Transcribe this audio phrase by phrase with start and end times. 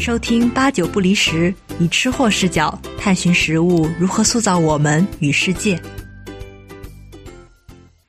[0.00, 5.78] 收听八九不离十，以吃货视角探寻食物如何塑造我们与世界。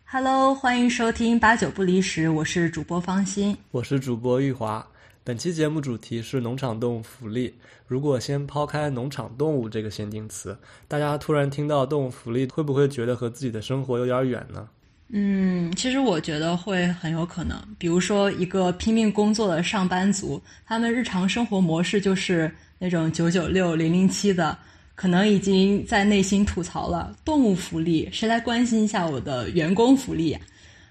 [0.06, 4.88] Hello，欢迎收听八九不离十，我是主播方心，我是主播玉华。
[5.26, 7.54] 本期节目主题是农场动物福利。
[7.86, 14.66] 如果先抛开农场动物这个限定词，大家突然听到动物福利，会不会觉得和自己的生活有点远呢？
[15.14, 17.62] 嗯，其实我觉得会很有可能。
[17.78, 22.50] 比如说，一个拼命工作的上班族，他们日常生活模式就是
[22.80, 24.58] 那种九九六、零零七的，
[24.96, 30.38] 可能已经在内心吐槽了：动物福利，谁来关心一下我的员工福利？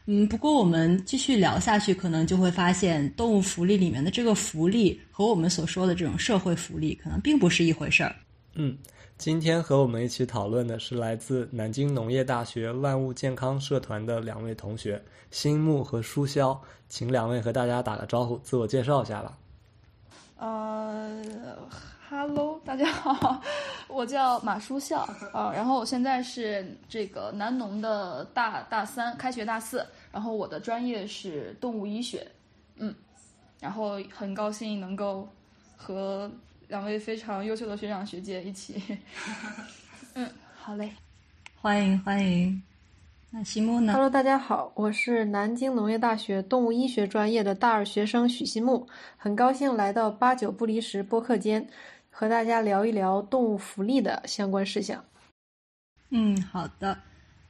[0.04, 8.14] 嗯，不过我们继续聊下去，可能就会发现，动物福利里面的这个福利和我们所说的这种社会福利，可能并不是一回事儿。
[8.54, 8.76] 嗯。
[9.20, 14.98] 今天和我们一起讨论的是来自南京农业大学万物健康社团的两位同学，
[15.30, 19.36] 新木和舒潇，请两位和大家打个招呼，自我介绍一下吧。
[20.38, 21.22] 呃
[21.68, 23.38] 哈喽，大家好，
[23.88, 25.00] 我叫马舒笑
[25.34, 32.26] 啊，然后我现在是这个南农的大大三，开学大四，然后我的专业是动物医学，
[32.76, 32.94] 嗯，
[33.60, 35.28] 然后很高兴能够
[35.76, 36.30] 和。
[36.70, 38.80] 两位非常优秀的学长学姐一起，
[40.14, 40.92] 嗯，好嘞，
[41.60, 42.62] 欢迎欢迎。
[43.28, 51.68] 那西木呢？Hello，大家好，我是南京农业大学动物医学专业的大二学生许西木，很高兴来到八九不离十播客间，
[52.08, 55.04] 和大家聊一聊动物福利的相关事项。
[56.10, 56.96] 嗯，好的。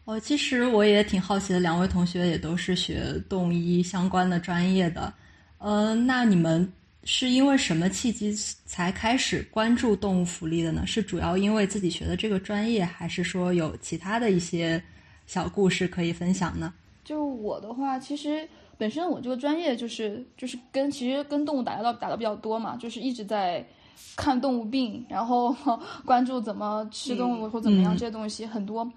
[0.06, 5.12] 我其实我也挺好奇的，两位同学也都是学动医相关的专业的，
[5.58, 6.72] 呃，那你们。
[7.04, 8.34] 是因为什么契机
[8.66, 10.86] 才开始关注动物福利的呢？
[10.86, 14.82] 是主要因为自己学的这个专业，还是说有其他的一些
[15.26, 16.72] 小故事可以分享呢？
[17.02, 23.66] 就我的话，其实本身我这个专业就是就是跟其实跟动物打交道打的比较多嘛，就是一直在
[24.14, 25.56] 看动物病，然后
[26.04, 28.88] 关注怎么吃动物或怎么样这些东西很多。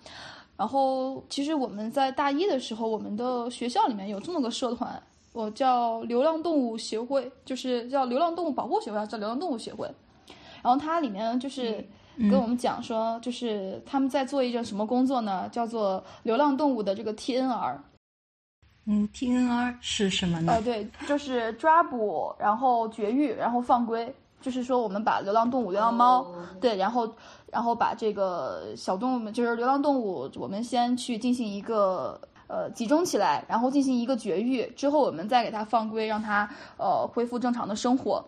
[0.58, 5.02] 然后其实我们在大一的时候，我们的学校里面有这么个社团。
[5.34, 9.92] 我叫流浪动物协会，就是叫流浪动物保护协会，叫流浪动物协会。
[10.62, 11.84] 然后它里面就是
[12.30, 15.50] 跟我们讲说，就是他们在做一个什么工作呢？
[15.52, 17.76] 叫做流浪动物的这个 TNR。
[18.86, 20.54] 嗯，TNR 是什么呢？
[20.54, 24.14] 呃，对，就是抓捕，然后绝育，然后放归。
[24.40, 26.28] 就是说，我们把流浪动物、流浪猫，
[26.62, 27.10] 对，然后
[27.50, 32.20] 然后把这个小动物们，就是流浪动物，我们先去进行一个。
[32.48, 38.24] 呃，集中起来，然后进行一个绝育，之后我们再给它放归，让它呃恢复正常的生活。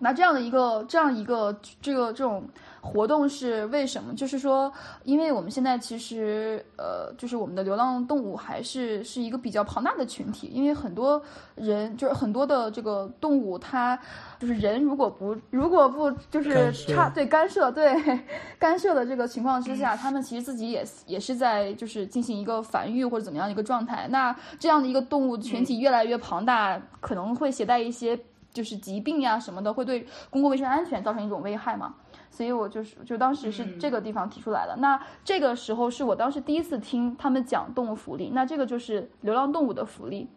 [0.00, 2.44] 那这样的一个这样一个这个这种。
[2.84, 4.14] 活动是为什么？
[4.14, 4.70] 就是说，
[5.04, 10.48] 因为我们现在其实，呃，就是我们的流浪动物还是是一个比较庞大的群体。
[10.48, 11.20] 因为很多
[11.54, 13.98] 人，就是很多的这个动物，它
[14.38, 17.96] 就是人如果不如果不就是插对干涉对
[18.60, 24.06] 干涉的这个情况之下，他们其实自己也也是在就是进行一个繁育或者怎么样一个状态。
[24.10, 28.18] 那这样的一个动物群体越来越庞大，可能会携带一些
[28.52, 31.94] 就是疾病呀什么的，会对公共卫生安全造成一种危害嘛。
[32.34, 34.74] 所以我就是就当时是这个地方提出来的。
[34.76, 38.30] 那这个时候是我当时第一次听他们讲动物福利。
[38.34, 40.28] 那这个就是流浪动物的福利。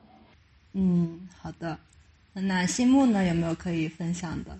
[0.73, 1.77] 嗯，好的。
[2.33, 3.25] 那新木呢？
[3.25, 4.51] 有没有可以分享的？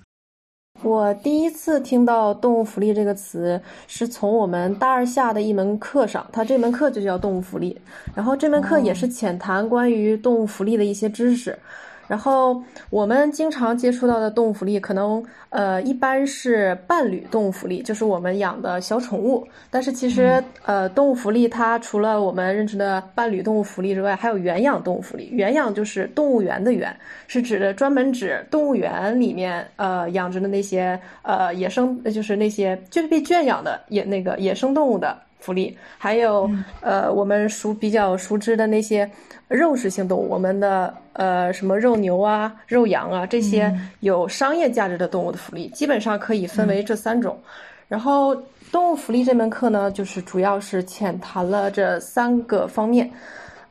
[0.81, 6.25] 我第一次听到动物福利这个词，是从我们大二下的一门课上。
[6.31, 7.79] 它这门课就叫动物福利。
[8.15, 11.57] 然后这门课也是浅谈关于动物福利的一些知识。
[12.07, 19.45] 然后我们经常接触到的动物福利，可能呃一般是伴侣动物福利，就是我们养的小宠物。
[19.69, 25.28] 但是其实呃动物福利它除了我们认知的伴侣动物福利之外，还有原养动物福利。
[25.31, 26.96] 原养就是动物园的园，
[27.28, 35.17] 是指的专门指动物园里面呃养殖的那些呃野生，就是那些就是被圈养的野那个野生动物的。
[35.39, 36.49] 福利还有，
[36.81, 39.09] 呃，我们熟比较熟知的那些
[39.47, 47.37] 肉食性动物，我们的呃什么肉牛啊、肉羊啊这些有商业价值的动物的福利，基本上可以分为这三种。
[47.87, 48.35] 然后
[48.72, 53.09] 动物福利这门课呢，就是主要是浅谈了这三个方面。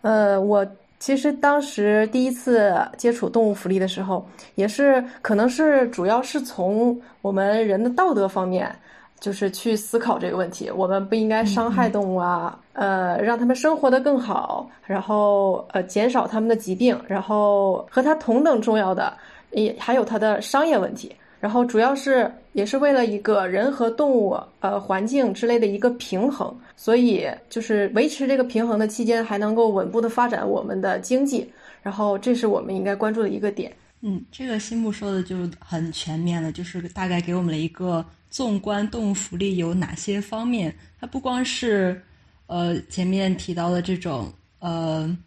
[0.01, 0.67] 呃，我
[0.99, 8.75] 其实当时第一次接触动物福利的时候，也是可能是主要是从我们人的道德方面。
[9.19, 19.13] 就是去思考这个问题，我们不应该伤害动物啊，呃，让他们生活的更好，然后呃，减少他们的疾病，然后和它同等重要的
[19.51, 21.11] 也还有它的商业问题，
[21.41, 31.51] 然后主要是也是为了一个人和动物呃环境之类的一个平衡，所以就是维持这个平衡的期间，还能够稳步的发展我们的经济，
[31.83, 33.73] 然后这是我们应该关注的一个点。
[34.09, 40.73] 嗯，这个新木说的就很全面了，就是大概给我们了一个纵观动物福利有哪些方面。
[41.01, 42.01] 它不光是
[42.47, 45.19] 呃前面提到的这种呃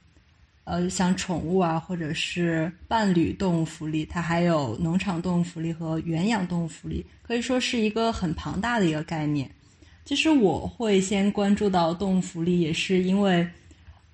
[0.63, 9.51] 呃像宠物啊，或者是伴侣动物福利，它还有农场动物福利和原养动物福利，可以说是一个很庞大的一个概念。
[10.05, 13.45] 其实我会先关注到动物福利，也是因为。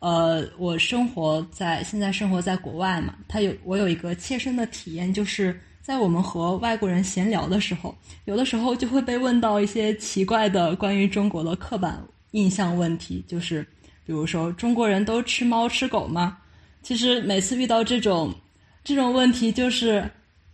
[0.06, 12.00] 呃，我生活在现在生活在国外嘛，他有我有一个切身的体验，就是在我们和外国人闲聊的时候，有的时候就会被问到一些奇怪的关于中国的刻板
[12.34, 13.64] 印象问题，就是
[14.06, 16.38] 比如说中国人都吃猫吃狗吗？
[16.84, 18.32] 其实每次遇到这种
[18.84, 20.08] 这种问题，就是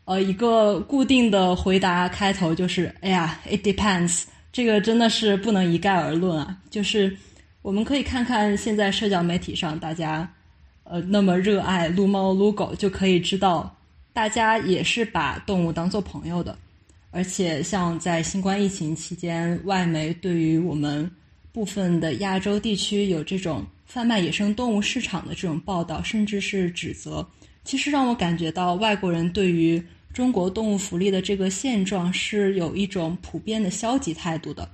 [0.05, 7.13] 呃一个固定的回答开头就是哎呀，it depends，这个真的是不能一概而论啊，就是。
[7.61, 10.27] 我们可以看看现在社交媒体上大家，
[10.83, 13.75] 呃，那么热爱撸猫撸狗，就可以知道，
[14.13, 16.57] 大家也是把动物当做朋友的。
[17.11, 21.09] 而且，像在新冠疫情期间，外媒对于我们
[21.51, 27.23] 部分的亚洲地区有这种贩卖野生动物市场的这种报道，甚至是指责，
[27.63, 29.79] 其实让我感觉到外国人对于
[30.11, 34.67] 中国动物福利的这个现状是有一种普遍的消极态度的。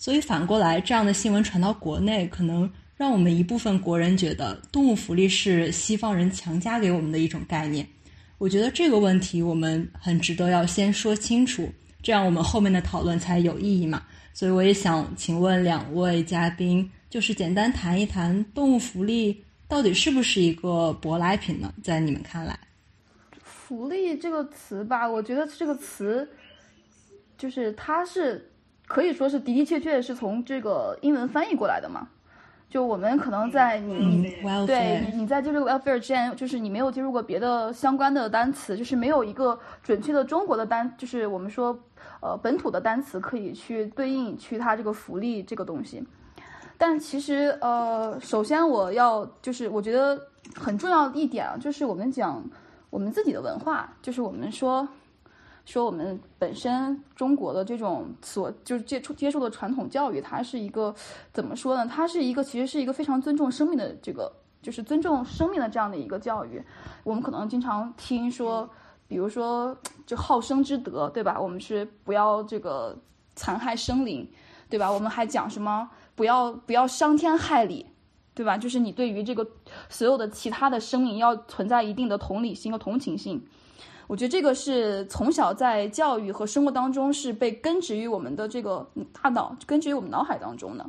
[0.00, 7.86] 所以反过来，这样的新闻传到国内，可能让我们一部分国人觉得动物福利是西方人强加给我们的一种概念。
[8.38, 11.70] 我觉得这个问题我们很值得要先说清楚，
[12.02, 14.02] 这样我们后面的讨论才有意义嘛。
[14.32, 21.74] 所以我也想请问两位嘉宾，就是简单谈一谈动物福利到底是不是一个舶来品呢？
[21.84, 22.58] 在你们看来，
[23.44, 26.26] 福利这个词吧，我觉得这个词
[27.36, 28.46] 就是它是。
[28.90, 32.08] 可以说是的的确确是从这个英文翻译过来的嘛？
[32.68, 41.78] 就我们可能在你你对你你在接触 welfare 之前，就是你没有接触过别的相关的单词，就是没有一个准确的中国的单，就是我们说
[42.20, 46.04] 呃本土的单词可以去对应去它这个福利这个东西。
[46.76, 50.20] 但其实呃，首先我要就是我觉得
[50.56, 52.42] 很重要的一点啊，就是我们讲
[52.90, 54.88] 我们自己的文化，就是我们说。
[55.70, 60.92] 说我们本身中国的这种所就是接触接受的传统教育，它是一个
[61.32, 61.86] 怎么说呢？
[61.86, 66.60] 它是一个其实是一个非常尊重生命的这个，就是尊重生命的这样的一个教育。
[67.04, 68.68] 我们可能经常听说，
[69.06, 71.40] 比如说就好生之德，对吧？
[71.40, 72.98] 我们是不要这个
[73.36, 74.28] 残害生灵，
[74.68, 74.90] 对吧？
[74.90, 77.86] 我们还讲什么不要不要伤天害理，
[78.34, 78.58] 对吧？
[78.58, 79.46] 就是你对于这个
[79.88, 83.46] 所有的其他的生命要存在一定的同理心和同情心。
[84.10, 90.84] 我觉得这个是从小在教育和生活当中是被根植于我们的这个大脑，根植于我们脑海当中的。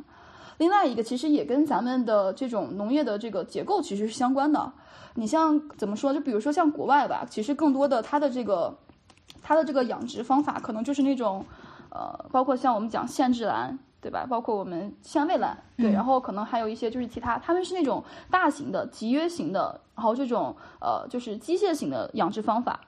[0.58, 4.72] 另外一个其实也跟咱们的这种农业的这个结构其实是相关的。
[5.14, 6.12] 你像怎么说？
[6.12, 8.76] 就比如说像国外吧，其实更多的它的这个
[9.40, 11.46] 它的这个养殖方法可能就是那种，
[11.90, 14.26] 呃，包括像我们讲限制栏，对吧？
[14.28, 18.02] 包括我们限位栏，对，然后可能还有一些就是其他，他们是那种
[18.32, 22.80] 大型的集约型的，然后这种呃就是机械型的养殖方法。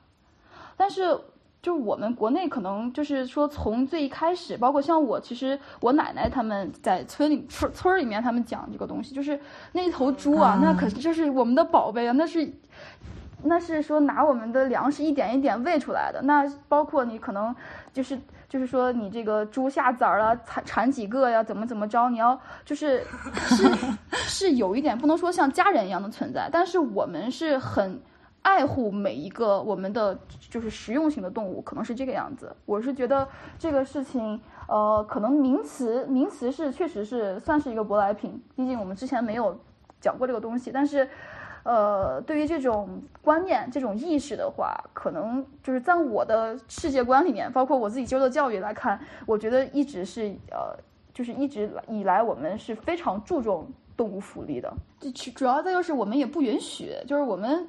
[0.76, 1.19] 但是，
[1.62, 9.41] 就我们国内可能就是说，从最一开始，包括像我，其实我奶奶他们在村里村村里面，他们讲这个东西，就是
[9.73, 12.53] 那头猪啊，那可就是我们的宝贝啊，那是，
[13.44, 16.20] 那是说拿我们的粮食一点一点喂出来的。
[16.22, 17.55] 那包括你可能
[17.94, 23.03] 就是就是说你这个猪下崽儿了，产产几个呀，怎么怎么着，你要就是
[23.49, 23.70] 是
[24.13, 27.99] 是有一点不能说像家人一样的存在，但是我们是很。
[28.44, 30.17] 爱护每一个我们的
[30.51, 32.55] 就是实用型的动物，可能是这个样子。
[32.67, 33.27] 我是觉得
[33.58, 39.58] 这个事情，呃，可能名词名词是确实是算是一个舶来品，毕竟我们之前没有
[39.98, 40.70] 讲过这个东西。
[40.70, 41.08] 但是，
[41.63, 50.77] 呃，对于这种观念、这种意识的话，可能就是在我的世界观里面，包括我自己接受的教育来看，我觉得一直是呃，
[51.15, 54.70] 就是一直以来我们是非常注重动物福利的。
[55.01, 57.67] 这主要的就是我们也不允许，就是我们。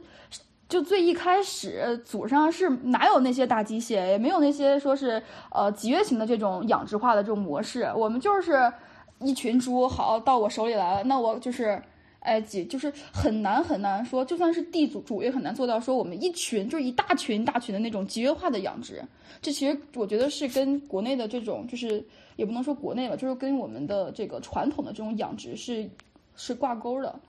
[0.67, 7.83] 就最一开始，祖上是哪有那些大机械，也没有那些说是呃集约型的这种养殖化的这种模式。
[7.95, 8.71] 我们就是
[9.19, 11.79] 一群猪，好到我手里来了，那我就是，
[12.19, 19.03] 哎，几就是很难很难说，就算是地主主也很难做到说我们一群就是一大群大群的那种集约化的养殖。
[19.41, 22.03] 这其实我觉得是跟国内的这种就是
[22.37, 25.87] 也不能说国内了，就是跟我们的这个传统的这种养殖是
[26.35, 27.19] 是挂钩的。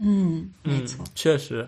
[0.00, 1.66] 嗯，没错，确实。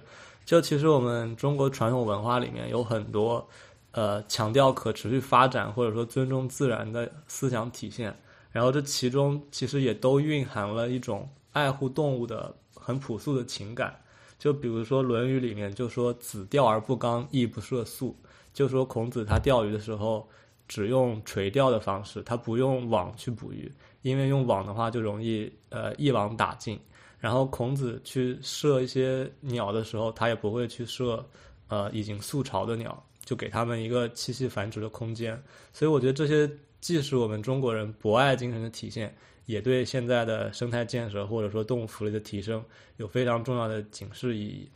[0.51, 3.49] 就其实我们中国传统文化里面有很多，
[3.93, 8.13] 呃，强调可持续发展或者说尊重自然的思想体现，
[8.51, 13.95] 然后这其中其实也都蕴含了一种爱护动物的很朴素的情感。
[14.41, 18.17] 就比如说《论语》里面就说“子钓而不刚，亦不涉宿”，
[18.53, 20.29] 就说孔子他钓鱼的时候
[20.67, 23.71] 只用垂钓的方式，他不用网去捕鱼，
[24.03, 26.77] 因为用网的话就容易呃一网打尽。
[27.21, 31.25] 然后孔子去射一些鸟的时候，他也不会去射
[31.69, 35.41] 呃已经宿巢的鸟，就给他们一个栖息繁殖的空间。
[35.73, 36.51] 所以我觉得这些
[36.81, 39.15] 既是我们中国人博爱精神的体现。
[39.47, 42.65] 也对现在的生态建设或者说动物福利的提升
[42.99, 44.71] 有非常重要的警示意义。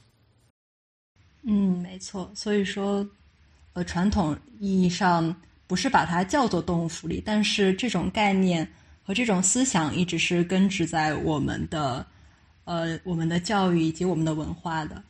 [1.45, 2.29] 嗯，没错。
[2.35, 3.09] 所以说，
[3.75, 5.33] 呃，传统意义上
[5.69, 8.69] 不是把它叫做动物福利，但是这种概念
[9.05, 12.05] 和这种思想一直是根植在我们的
[12.65, 15.03] 呃我们的教育以及我们的文化的。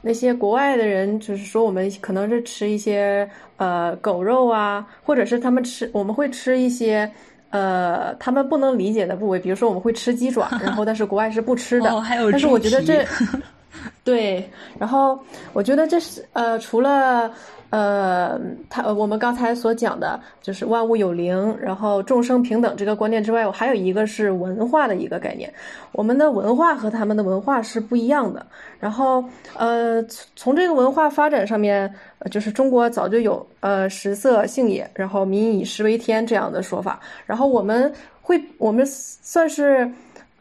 [0.00, 7.10] 那些国外的人就是说，我们可能是吃一些呃狗肉啊，或者是他们吃我们会吃一些。
[7.50, 11.90] 呃，他们不能理解的部位，比如说我们会吃鸡爪，然后但是国外是不吃的。
[11.92, 13.06] 哦，还有但是我觉得这，
[14.02, 17.30] 对，然后我觉得这是呃，除了。
[17.72, 18.38] 呃，
[18.68, 25.50] 他我们刚才所讲的就是万物有灵，然后众生平等这个观念之外，我还有一个是文化的一个概念。
[25.92, 28.44] 我们的文化和他们的文化是不一样的。
[28.78, 29.24] 然后，
[29.56, 30.02] 呃，
[30.36, 31.90] 从这个文化发展上面，
[32.30, 37.00] 就是中国早就有呃食色性也，然后民以食为天这样的说法。
[37.24, 39.90] 然后我们会，我们算是。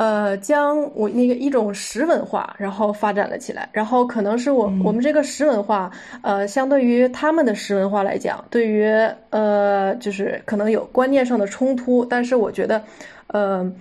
[0.01, 5.91] 呃，将我那个一种食文化，然后发展了起来，然后可能是我我们这个食文化，
[6.23, 8.83] 呃，相对于他们的食文化来讲，对于
[9.29, 12.81] 呃，就是可能有观念上的冲突，但是我觉得，
[13.27, 13.71] 呃，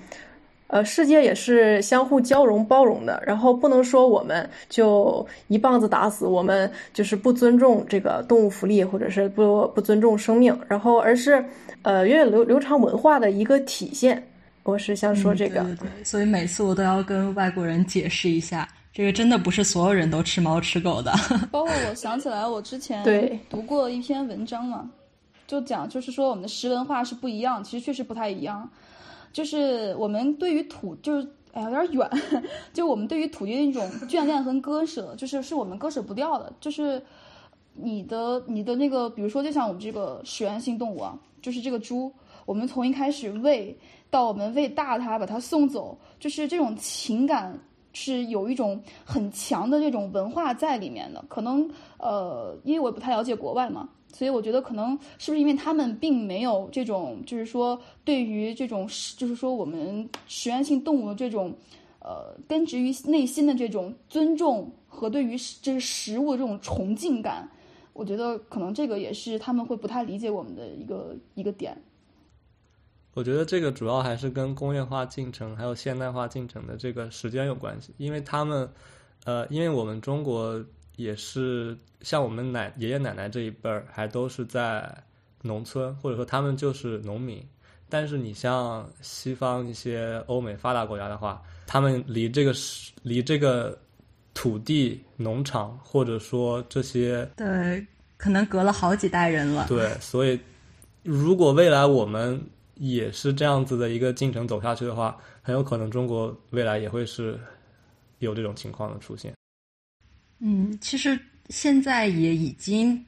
[0.67, 11.43] 呃，世界也是相互交融包容的，然后不能说我们就一棒子打死，我们就是不尊重这个动物福利，或者是不不尊重生命，然后而是
[11.81, 14.23] 呃源远流流长文化的一个体现。
[14.71, 21.13] 我是想说这个，对对对，所以每次我都要跟外国人解释一下，这个真的不是所有人都吃猫吃狗的。
[21.51, 24.89] 包括我想起来，我之前对读过一篇文章嘛，
[25.49, 28.71] 就讲就是说我们的食文化是不一样，其实确实不太一样。
[29.33, 36.53] 就是我们对于土，就是哎呀有点远， 就我们对于土地的一种眷恋和割舍，就是是我们割舍不掉的。
[36.61, 37.03] 就是
[37.75, 42.13] 你的你的那个，比如说就像我们这个食源性动物啊，就是这个猪，
[42.45, 43.77] 我们从一开始喂。
[44.11, 47.59] 到我们喂大它，把它送走，就是这种情感
[47.93, 51.25] 是有一种很强的这种文化在里面的。
[51.29, 58.87] 可能呃，因为我不太了解国外嘛，所以我觉得可能是不是因为他们并没有这种，就是说对于这种，
[59.17, 61.55] 就是说我们食源性动物的这种，
[62.01, 67.49] 呃，根植于内心的这种尊重和对于就是食物的这种崇敬感，
[67.93, 71.77] 我觉得可能这个也是他们会不太理解我们的一个一个点。
[73.21, 78.67] 我觉得这个主要还是跟工业化进程还有现代化进程的这个时间有关系，因为他们，
[79.27, 80.59] 呃，因为我们中国
[80.97, 84.91] 也是像我们奶爷爷奶奶这一辈儿，还都是在
[85.43, 87.47] 农村，或者说他们就是农民。
[87.91, 92.55] 但是你像西方一些欧美发达国家的话，他们离这个
[93.03, 93.79] 离这个
[94.33, 97.87] 土地、农场，或者说这些，对，
[98.17, 99.67] 可能隔了好几代人了。
[99.69, 100.41] 对，所以
[101.03, 102.43] 如果未来我们。
[102.83, 107.39] 也是这样子的一个进程走下去的话，很有可能中国未来也会是
[108.21, 109.35] 有这种情况的出现。
[110.39, 111.19] 嗯，其实
[111.51, 112.99] 现在也已经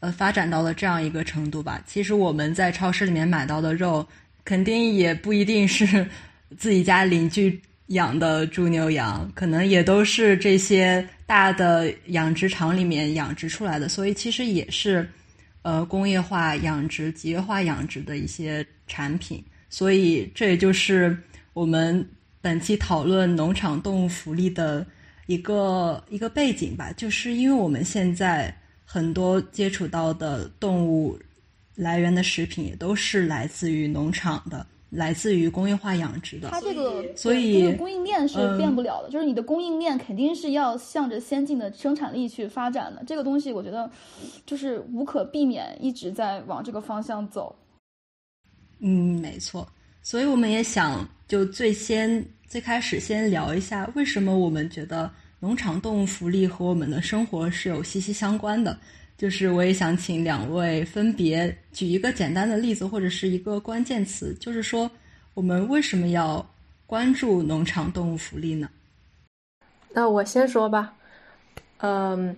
[0.00, 1.82] 呃发展到了这样一个程度吧。
[1.86, 4.06] 其实我们在超市里面买到的肉，
[4.44, 6.06] 肯定也不一定是
[6.58, 15.08] 自己家邻居养的猪牛羊，可能也都是这些大的养殖场里面养殖出来的，所以其实也是。
[15.62, 21.16] 呃，工业化养殖、集约化养殖的一些产品，所以这也就是
[21.52, 22.04] 我们
[22.40, 24.84] 本期讨论农场动物福利的
[25.26, 26.92] 一个一个背景吧。
[26.96, 28.52] 就是因为我们现在
[28.84, 31.18] 很多接触到的动物
[31.76, 34.66] 来源的食品，也都是来自于农场的。
[34.92, 43.02] 来自于工业化养殖的，它这个所以供应链是变不了的，就是你的供应链肯定是要向着先进的生产力去发展的。
[43.06, 43.90] 这个东西我觉得
[44.44, 47.56] 就是无可避免，一直在往这个方向走。
[48.80, 49.66] 嗯，没错。
[50.02, 58.76] 所以我们也想就最先最开始先聊一下，为什么我们觉得农场动物福利和我们的生活是有息息相关的。
[59.22, 64.90] 就是我也想请两位分别举一个简单的例子，或者是一个关键词，就是说
[65.34, 66.44] 我们为什么要
[66.88, 68.68] 关注农场动物福利呢？
[69.92, 70.92] 那我先说吧。
[71.78, 72.34] 嗯，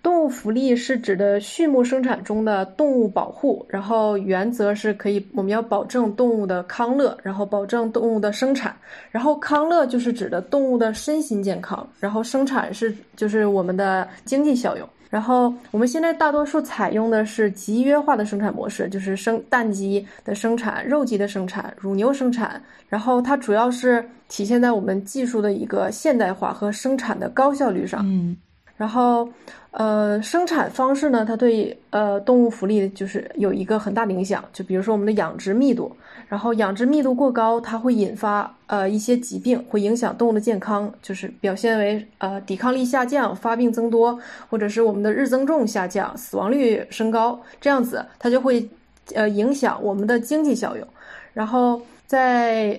[0.00, 8.76] 动物福利是指的畜牧生产中的动物保护，然后原则是可以，我们要保证动物的康乐，然后保证动物的生产，
[9.10, 14.88] 然后康乐就是指的动物的身心健康，然后生产是就是我们的经济效用。
[15.08, 28.00] 然后我们现在大多数采用的是集约化的生产模式，就是生蛋鸡的生产、肉鸡的生产、乳牛生产，然后它主要是体现在我们技术的一个现代化和生产的高效率上。
[28.04, 28.36] 嗯。
[28.76, 29.26] 然后，
[29.70, 34.44] 呃，生产方式呢，它对呃动物福利就是有一个很大的影响。
[34.52, 35.90] 就比如说我们的养殖密度，
[36.28, 44.18] 然后养殖密度过高，它会引发呃一些疾病，会影响动物的健康，就是表现为呃抵抗力下降、发病增多，
[44.50, 48.68] 或者是我们的日增重下降、死亡率升高，这样子它就会
[49.14, 50.86] 呃影响我们的经济效用。
[51.32, 52.78] 然后在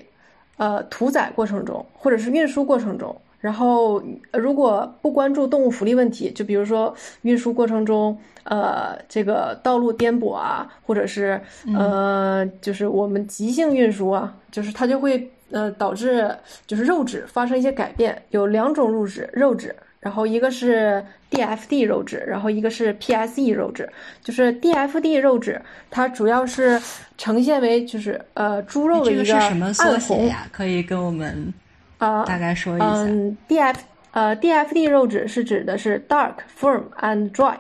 [0.58, 3.20] 呃屠宰过程中，或者是运输过程中。
[3.40, 4.02] 然后，
[4.34, 11.40] 如果不关注动物福利问题，就比如说运输过程中，呃，这个道路颠簸啊，或者是
[11.76, 18.20] 呃，就是我们急性运输啊，就是它就会呃导致就是肉质发生一些改变。
[18.32, 23.88] 有两种肉质，肉质，然后一个是 DFD 肉质，然后一个是 PSE 肉质。
[24.24, 26.82] 就是 DFD 肉质，它主要是
[27.20, 31.54] 呈现为就是呃猪肉的一个暗红呀，可以跟我们。
[31.98, 32.86] 啊，大概说一下。
[32.86, 33.80] 嗯，D.F.
[34.12, 34.86] 呃，D.F.D.
[34.86, 37.56] 肉质是指的是 dark, firm and dry，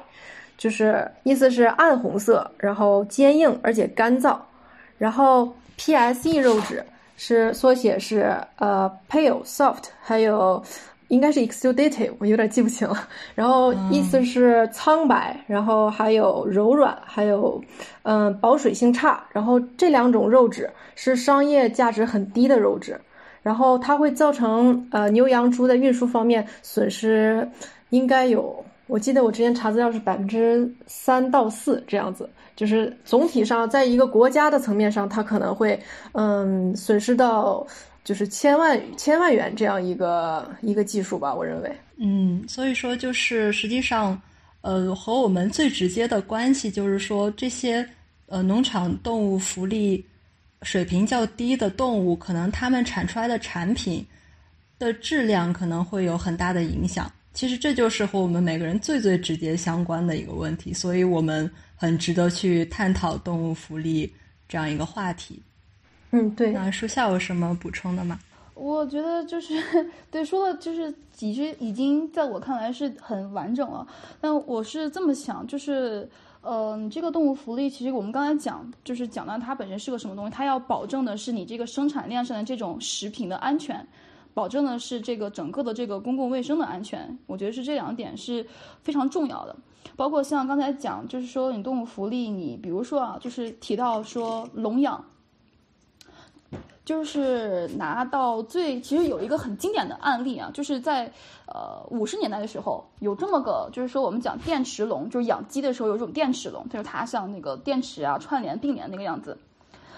[0.57, 4.37] 就是意思是暗红色，然后坚硬而且干燥。
[4.97, 6.37] 然后 P.S.E.
[6.37, 6.83] 肉质
[7.15, 10.63] 是缩写是呃 pale, soft，还有
[11.09, 13.07] 应该是 exudative，我有点记不清了。
[13.35, 17.63] 然后意思是苍白，然后还有柔软，还有
[18.03, 19.23] 嗯保水性差。
[19.31, 22.99] 然后这两种肉质是商业价值很低的肉质。
[23.47, 27.49] 然后它会造成呃牛羊猪在运输方面损失，
[27.91, 35.79] 应该有，我记得我之前查资料是百分之三到四这样子，就是总体上在一个国家的层面上，它可能会
[36.11, 37.65] 嗯损失到
[38.03, 41.71] 就是千万千万元这样一个一个技术吧，我认为。
[41.95, 44.21] 嗯，所以说就是实际上，
[44.59, 47.87] 呃，和我们最直接的关系就是说这些
[48.25, 50.03] 呃农场动物福利。
[50.63, 54.05] 水平较低的动物，可能它们产出来的产品
[54.79, 57.11] 的质量可能会有很大的影响。
[57.33, 64.11] 其实这就是和我们每个人最最直接相关的一个问题，所以我们很值得去探讨动物福利
[64.49, 65.39] 这样一个话题。
[66.09, 66.51] 嗯，对。
[66.51, 68.19] 那树下有什么补充的吗？
[68.55, 69.53] 我觉得就是
[70.09, 73.85] 对说的，就是其实已经在我看来是很完整了。
[74.19, 76.09] 但我是这么想，就是。
[76.41, 83.85] 嗯，这个动物福利其实我们刚才讲，就是讲到它本身是个什么东西，它要保证的是你这个生产链上的这种食品的安全，
[84.33, 87.17] 保证的是这个整个的这个公共卫生的安全。
[87.25, 88.45] 我觉得是这两点是
[88.81, 89.55] 非常重要的。
[89.95, 95.03] 包括像刚才讲，就是说你动物福利，你比如说啊，就是提到说笼养。
[96.87, 101.11] 就是拿到最，其实有一个很经典的案例啊，就是在
[101.45, 109.37] 呃五十年代的时候，有这么个，就是说我们讲电池笼，就是养鸡的时候有一种电池笼，就是它像那个电池啊串联并联那个样子，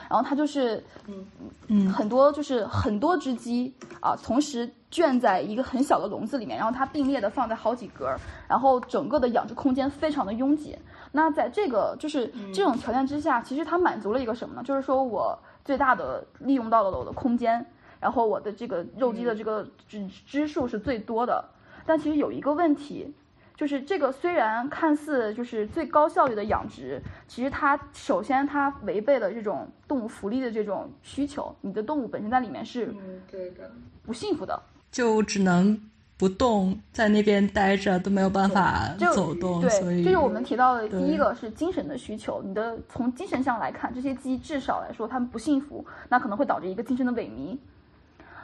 [0.10, 1.24] 然后它就是嗯
[1.68, 3.72] 嗯很多就是很多只鸡
[4.02, 8.08] 啊同时圈在一个很小的笼子里面，然后它并列的放在好几格，
[8.48, 10.76] 然后整个的养殖空间非常的拥挤。
[11.12, 14.64] 那在这个就是这种条件之下，其实它满足了一个什么呢？
[14.66, 15.38] 就是说我。
[15.70, 17.64] 最大的利用到了我的空间，
[18.00, 21.48] 然后我的这个肉鸡的这个只只数是最多的，
[21.86, 23.14] 但其实有一个问题，
[23.56, 32.92] 就是这个虽然看似就是最高效率的养殖，其实它首先它违背了这种动物福利的这种需求，你的动物本身在里面是
[33.30, 33.72] 对的。
[34.04, 35.80] 不幸福的，就只能。
[36.20, 42.44] 不动在那边待着都没有办法走动，所以这是我们提到的第一个是精神的需求。
[42.44, 47.58] 你的从精神上来看，这些鸡至少来说它们不幸福，那可能会导致一个精神的萎靡。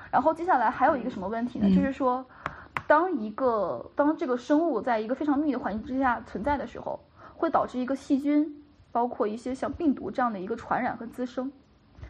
[0.10, 1.68] 然后接下来还有一个什么问题呢？
[1.76, 2.26] 就是说，
[2.88, 6.98] 当一个当这个生物在一个非常密的环境之下存在的时候，
[7.36, 11.52] 会导致一个细菌，包括一些像病毒这样的一个传染和滋生，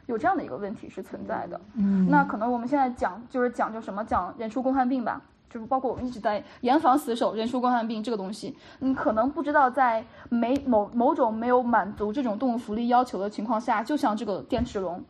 [0.05, 1.59] 有这样的一个问题是存在的。
[1.73, 5.19] 嗯，那可能我们现在讲就是讲究什么讲人畜共患病吧。
[5.49, 15.03] 就是包括我们一直在严防死守人畜共患病这个东西，你可能不知道，在没某某种没有满足这种动物福利要求的情况下，就像这个电池笼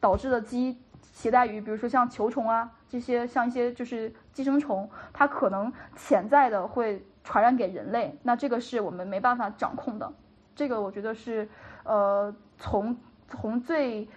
[0.00, 0.78] 导致的鸡
[1.12, 10.12] 携带于，比如说像球虫啊这些，像一些就是寄生虫，它可能潜在的会传染给人类，那这个是我们没办法掌控的。
[10.56, 11.48] 这个我觉得是，
[11.84, 12.96] 呃，从
[13.28, 14.08] 从最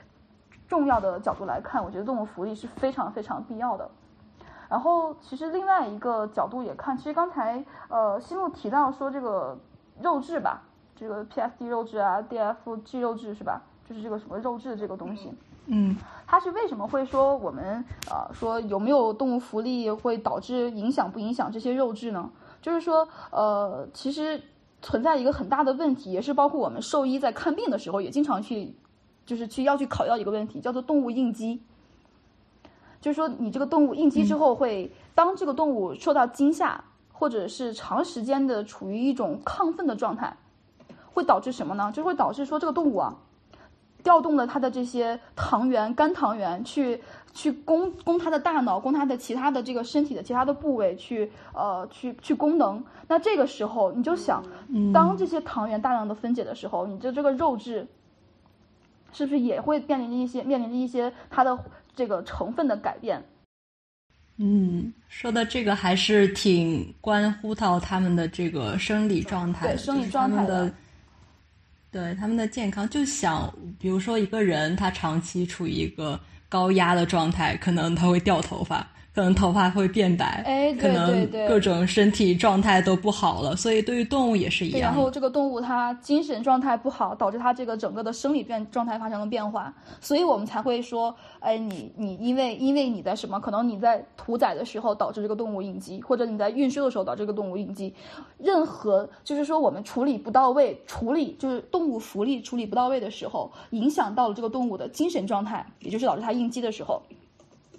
[0.68, 3.90] 重要的角度来看，我觉得动物福利是非常非常必要的。
[4.74, 9.56] 然后其实另外一个角度也看，其实刚才呃西木提到说这个
[10.02, 10.64] 肉质吧，
[10.96, 13.62] 这个 PSD 肉质啊，DFG 肉质是吧？
[13.88, 15.32] 就是这个什么肉质这个东西，
[15.68, 22.32] 嗯，它是为什么会说我们呃说有没有动物福利会导致影响不影响这些肉质呢？
[22.60, 24.42] 就是说呃其实
[24.82, 28.76] 存在一个很大的问题，也是包括我们兽医在看病的时候也经常去
[29.24, 31.62] 就是去要去考虑一个问题，叫做动物应激。
[33.04, 40.38] 就是说，你这个动物应激之后，会当这个动物受到惊吓，或者是长时间的处于一种亢奋的状态，
[41.14, 41.92] 会导致什么呢？
[41.94, 43.18] 就会导致说这个动物啊，
[44.04, 47.02] 调动了它的这些糖原、肝糖原，去
[47.34, 52.82] 去供供它的大脑、供它的其他的这个身体的其他的部位去呃去去功能。
[53.10, 54.42] 那这个时候，你就想，
[54.94, 57.86] 当这些糖原大量的分解的时候，你的这个肉质
[59.12, 61.60] 是不是也会面临着一些面临着一些它的。
[61.96, 63.24] 这个成分的改变，
[64.38, 70.74] 嗯，说的这个还是挺关乎到他们的这个生理状态，对生理状态的，
[71.92, 72.90] 对他们的健康。
[72.90, 78.88] 就想，比如说一个人他长期处于一个高压的状态，可能他会掉头发。
[79.14, 84.82] 可能头发会变白，哎，可能各种身体状态都不好了，所以对于动物也是一样。
[84.82, 89.72] 然后这个动物它精神状态不好，导致它这个整个的生理变状态发生了变化，
[90.02, 93.40] 所以我们才会说，哎，你你因为因为你在什么？
[93.40, 97.94] 可能你在屠宰的时候导致这个动物应激，或者你在运输的时候导致这个动物应激，
[98.40, 107.00] 任何就是说我们处理不到位，处理就是动物福利处理不到位的时候，影响到了这个动物的精神状态，也就是导致它应激的时候。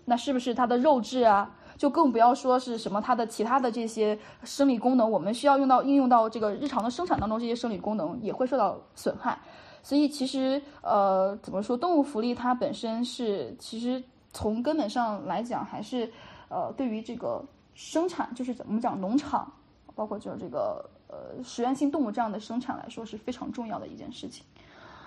[0.05, 1.51] 那是不是它的肉质啊？
[1.77, 9.37] 就更不要说是什么它的其他的这些生理功能，我们需要用到应用到这个日常的生产当中，这些生理功能也会受到损害。
[9.83, 14.01] 所以其实呃，怎么说，动物福利它本身是其实
[14.33, 16.09] 从根本上来讲，还是
[16.49, 19.53] 呃，对于这个生产，就是怎么讲农场，
[19.97, 24.45] 包括就是这个呃实验性动物这样的生产来说，是非常重要的一件事情。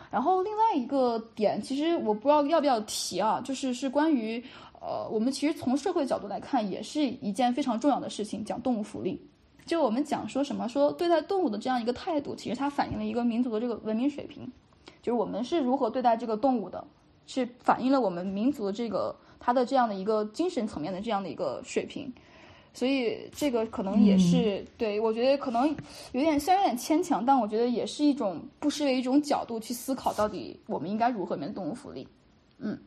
[0.09, 4.43] 然后另外一个点，其实我不知道要不要提啊，就是是关于。
[4.79, 9.19] 呃，我们其实从社会角度来看，也是一件非常重要的事情，讲动物福利。
[9.65, 14.49] 就我们讲说什么，说对待动物的这样一个态度，其实它反映了一个民族的这个文明水平，
[15.01, 16.81] 就是我们是如何对待这个动物的，
[17.25, 22.09] 是反映了我们民族的这个它的这样的一个精神层面的这样的一个水平。
[22.73, 25.67] 所以这个可能也是对我觉得可能
[26.11, 32.07] 有点虽然有点牵强，但我觉得也是一种不失为一种角度去思考，到底我们应该如何面对动物福利。
[32.59, 32.79] 嗯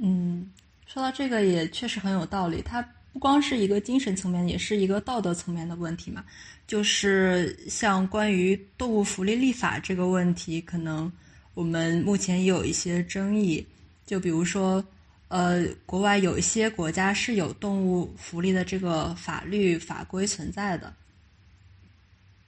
[0.00, 0.52] 嗯。
[0.86, 2.80] 说到这个也确实很有道理，它
[3.12, 6.24] 不光是一个精神层面，也是一个道德层面的问题嘛。
[6.66, 11.10] 就是像关于动物福利立法这个问题，可能
[11.54, 13.64] 我们目前也有一些争议。
[14.06, 14.84] 就比如说，
[15.28, 20.94] 呃，国外有一些国家是有动物福利的这个法律法规存在的，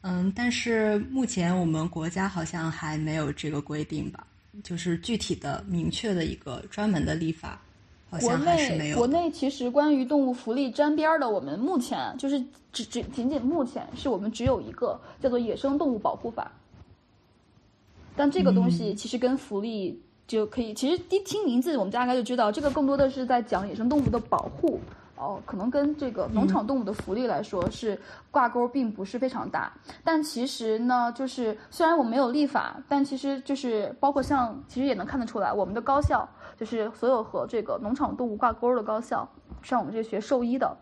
[0.03, 4.27] 嗯，但是目前我们国家好像还没有这个规定吧？
[4.63, 7.61] 就是具体的、明确的一个专门的立法。
[8.11, 12.43] 国内国内其实关于动物福利沾边儿的，我们目前就是
[12.73, 16.45] 只只仅仅目前是我们只有一个叫做《野生动物保护法》，
[18.17, 24.81] 但这个东西其实跟福利就可以，其实一听名字我们大概就知道，这个更多的是在讲野生动物的保护。
[25.19, 28.01] 哦，可能跟这个农场动物的福利来说是
[28.31, 29.73] 挂钩，并不是非常大。
[30.05, 39.29] 但其实呢，就是虽然我们没有立法，但其实就是包括像，其实也能看得出来，我们的高校就是所有和这个农场动物挂钩的高校，
[39.63, 40.77] 像我们这些学兽医的、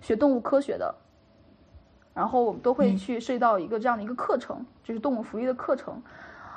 [0.00, 0.94] 学动物科学的，
[2.12, 6.02] 然后我们都会去涉及到一个这样的一个课程，就是动物福利的课程。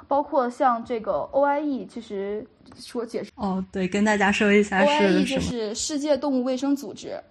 [0.07, 7.21] 包括像这个 OIE，其实说解释哦，对，跟大家说一下，OIE 就是世界动物卫生组织。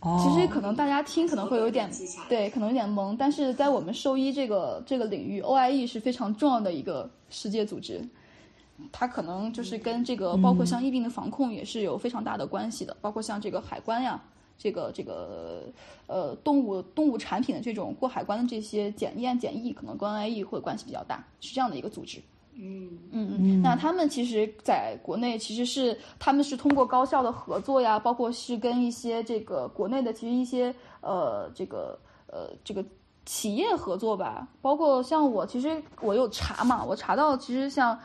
[0.00, 1.90] 哦，其实可能大家听可能会有点
[2.28, 8.00] 对，可能有点懵，但是在我们兽医这个这个领域，OIE 是非常重要的一个世界组织。
[8.92, 14.22] 它可能就是跟这个包括像疫病的防控也是有非常大的关系的，包括像这个海关呀。
[14.58, 15.62] 这个这个
[16.08, 22.20] 呃动物动物产品的这种过海关的这些检验检疫，可能跟 IE 会关系比较大，是这样的一个组织。
[22.60, 23.62] 嗯嗯嗯。
[23.62, 32.84] 那他们其实在国内其实是他们是通过高校的合作呀，包括是跟一些这个国内的其实一些呃这个呃这个
[33.24, 37.96] 企业合作吧，包括像我其实我有查嘛，我查到其实像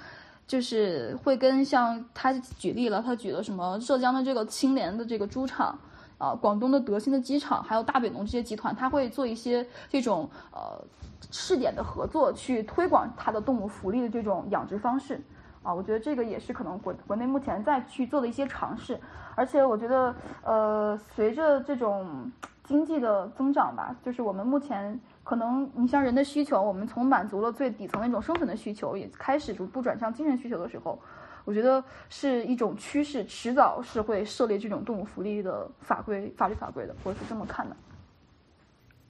[0.46, 5.76] 就是会跟像他举例了，他举了什么浙江的这个青莲的这个猪场。
[6.24, 10.82] 啊，广东的德兴的机场，还有大北农这些集团，他会做一些这种呃
[11.30, 15.22] 试点的合作，去推广它的动物福利的这种养殖方式。
[15.64, 18.98] 啊，我觉得这个也是可能国国内目前在去做的一些尝试，
[19.36, 22.32] 而且我觉得呃，随着这种
[22.64, 30.98] 经济的增长吧，就是我们目前可能你像人的需求，我们从满足了最底层那种生存的需求，也开始逐步转向精神需求的时候，
[31.46, 37.76] 我觉得是一种趋势，迟早是会设立这种动物福利的法规、法律法规的，我是这么看的。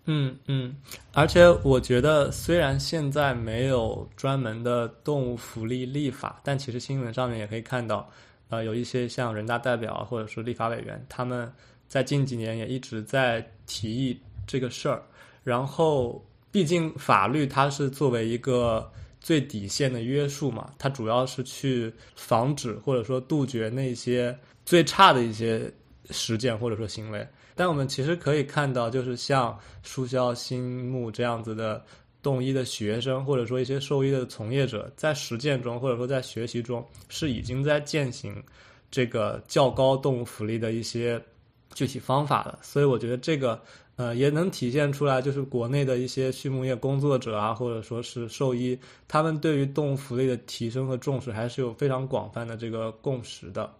[0.05, 0.75] 嗯嗯，
[1.13, 8.09] 而且我觉得，虽然现在没有专门的动物福利立法，但其实新闻上面也可以看到，
[8.49, 11.49] 呃，有一些像人大代表或者是立法委员，他们
[11.87, 15.01] 在近几年也一直在提议这个事儿。
[15.41, 18.91] 然后，毕竟法律它是作为一个
[19.23, 25.71] 最底线的约束嘛，它主要是去防止或者说杜绝那些最差的一些
[26.11, 27.25] 实践或者说行为。
[27.55, 31.81] 但我们其实可以看到，就是像书肖新木这样子的
[32.21, 38.43] 动医的学生，或者说一些兽医的从业者，在实践中或者说在学习中，是已经在践行
[38.91, 41.21] 这个较高动物福利的一些
[41.73, 42.59] 具体方法的。
[42.61, 43.61] 所以我觉得这个
[43.95, 48.77] 呃也能体现出来，就是国内的一些畜牧业工作者啊，或者说是兽医，
[49.07, 53.71] 他们对于动物福利的提升和重视，还是有非常广泛的这个共识的。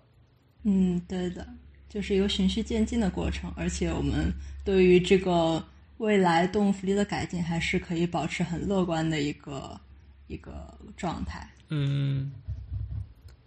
[0.63, 1.47] 嗯，对的。
[1.89, 4.34] 就是一个循序渐进的过程，而且我们
[4.65, 5.63] 对于这个
[5.97, 9.80] 未来动物福利的改进，还是可以保持很乐观的一个
[10.26, 11.47] 一个状态。
[11.69, 12.32] 嗯，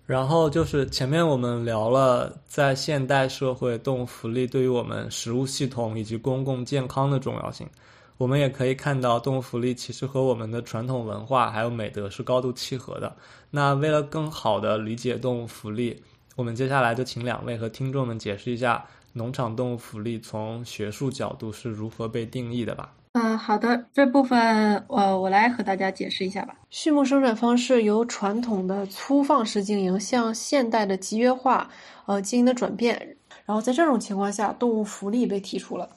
[0.06, 7.68] 然后就是前面我们聊了，在现代社会，动物福利对于我们食物系统以及公共健康的重要性，
[8.16, 13.16] 我们也可以看到，动物福利其实和我们的传统文化还有美德是高度契合的。
[13.50, 16.00] 那为了更好的理解动物福利，
[16.36, 22.92] 我们接下来就请两位和听众们解释一下农场动物福利从学术角度是如何被定义的吧。
[23.36, 26.56] 好的，这部分呃，我来和大家解释一下吧。
[26.70, 31.70] 畜牧生产方式由传统的粗放式经营向现代的集约化
[32.06, 35.88] 呃经营的转变，然后在这种情况下，动物福利被提出了。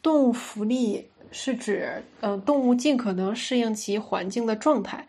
[0.00, 5.06] 动物福利是指嗯，动物尽可能适应其环境的状态。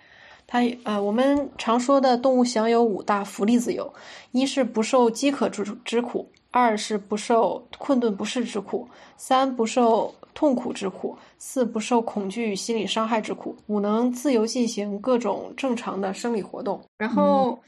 [0.47, 3.93] 它呃，我们常说的动物享有五大福利自由：
[4.31, 16.83] 一是不受饥渴之之苦；二是不受困顿不适之苦；三不受痛苦之苦；四不受恐惧与心理伤害之苦；五能自由进行各种正常的生理活动。
[16.97, 17.61] 然后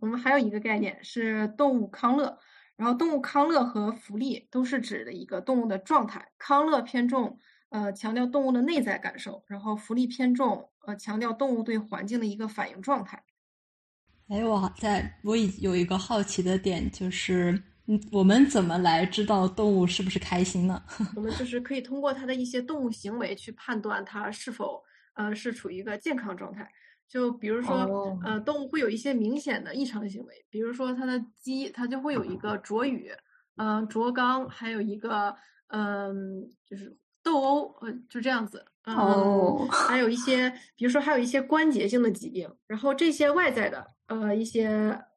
[0.00, 2.38] 我们还有一个概念是动物康乐。
[2.76, 6.26] 然后动物康乐和福利都是指的一个动物的状态。
[6.38, 7.38] 康乐偏重。
[7.72, 13.22] 呃，强调动物的内在感受，然后福利偏重，呃，强调动物对环境的一个反应状态。
[14.28, 20.80] 哎，我在我有一个好奇的点，就是，嗯，我们怎么来知道动物是不是开心呢？
[21.16, 24.80] 我们就是可以通过它的一些动物行为去判断它是否，
[25.14, 26.70] 呃，是处于一个健康状态。
[27.08, 33.10] 就比如说，呃，动物会有一些明显的异常行为，比如说它的鸡，它就会有一个啄羽，
[33.56, 35.34] 嗯，啄肛，还有一个，
[35.68, 36.96] 嗯，就是。
[37.22, 38.64] 斗殴，呃，就这样子。
[38.86, 44.66] 哦，还有一些，比如说还有一些关节性的疾病，然后这些外在的，呃，一些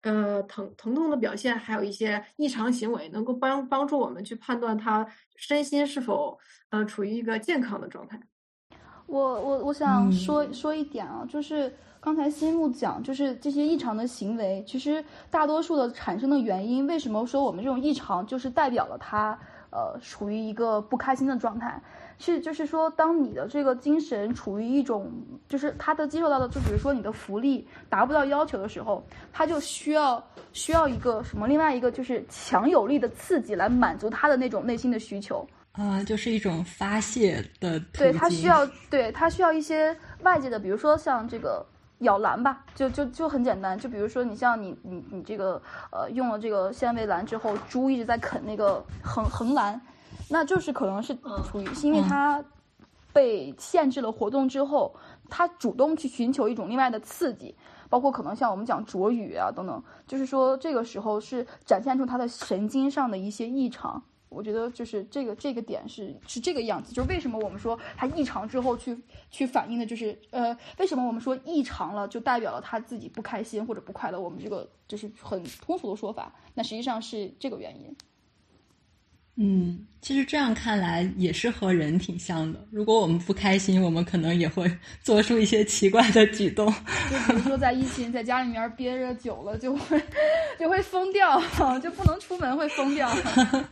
[0.02, 6.38] 呃疼疼痛的表现，还有一些异常行为，能够帮帮助我们去判断他身心是否
[6.70, 8.20] 呃处于一个健康的状态。
[9.08, 19.38] 我我我想说说一点啊，就是刚才新木讲，就是这些异常的行为，其实大多数的产生的原因，为什么说我们这种异常就是代表了他？
[19.76, 21.82] 呃，处于一个不开心的状态，
[22.20, 25.12] 是就是说，当你的这个精神处于一种，
[25.48, 41.66] 就是他的接受到的，就比如说你的福利达不到要求的时候，他就需要需要一个什么，另外一个就是强有力的刺激来满足他的那种内心的需求，啊，就是一种发泄的，对他需要，对他需要一些外界的，比如说像这个。
[42.00, 49.80] 咬栏吧，就就就很简单，就比如说你像你你你这个呃用了这个纤维栏之后，猪一直在啃那个横横栏，
[50.30, 52.44] 那就是可能是处于是因为他
[53.12, 54.96] 被限制了活动之后，
[55.30, 57.56] 他主动去寻求一种另外的刺激，
[57.90, 64.02] 包括可能像我们讲啄羽啊等等，就是说这个时候是展现出他的神经上的一些异常。
[64.30, 74.20] 我觉得就是这个这个点是是这个样子，就是为什么我们说他异常之后去去反映的，就是呃，为什么我们说异常了就代表了他自己不开心或者不快乐？
[74.20, 77.96] 我们这个就是很通俗的说法，那实际上是这个原因。
[79.36, 82.64] 嗯，其实这样看来也是和人挺像的。
[82.70, 86.72] 如果我们不开心，我们可能也会做出一些奇怪的举动，
[87.10, 90.00] 就比如说在疫情在家里面憋着久了，就会
[90.60, 91.42] 就会疯掉，
[91.80, 93.12] 就不能出门会疯掉。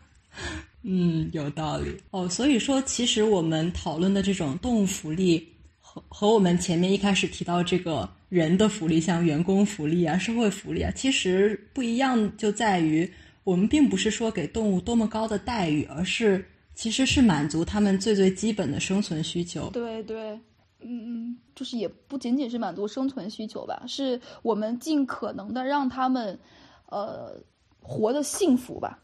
[0.83, 2.27] 嗯，有道理哦。
[2.27, 5.47] 所以说，其实我们讨论的这种动物福利
[5.79, 13.07] 和和我们前面一开始提到这个人的福利，像员工福利啊、社会福利啊，其实不一样就在于，
[13.43, 19.69] 我们并不是说给动物多么高的待遇，而是其实是满足他们最最基本的生存需求。
[19.71, 20.31] 对对，
[20.79, 26.39] 嗯嗯，就是也不仅仅是满足生存需求吧，是我们尽可能的让他们，
[26.87, 27.33] 呃，
[27.81, 28.99] 活得幸福吧。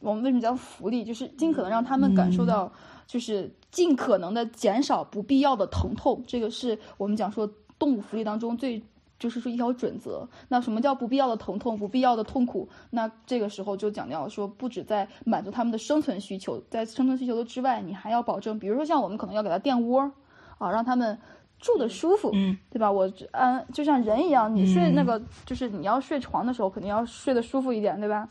[0.00, 1.04] 我们为什么叫福利？
[1.04, 2.72] 就是尽可能让他们感受到，
[3.06, 6.22] 就是尽可能的减少不必要的疼痛。
[6.26, 8.80] 这个是我们讲说动物福利当中最，
[9.18, 10.28] 就是说一条准则。
[10.48, 12.68] 那什么叫不必要的疼痛、不必要的痛苦？
[12.90, 20.12] 那这个时候就讲到说，不止在满足他们的生存需求，在生存需求的之外，你还要保证，比如说像我们可能要给它垫窝，
[20.58, 21.18] 啊，让他们
[21.58, 22.90] 住的舒服，嗯，对吧？
[22.90, 28.28] 我安就像人一样，你睡那个就是你要睡床的时候，肯定要睡得舒服一点，对吧？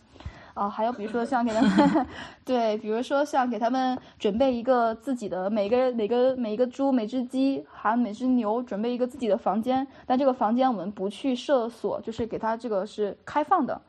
[0.58, 2.08] 啊，还有比如说像给他们，
[2.44, 13.80] 对，比如说像给他们准备一个自己的每个每个每一个猪、每只鸡，还有每只牛准备一个自己的房间，但这个房间我们不去设锁，就是给它这个是开放的，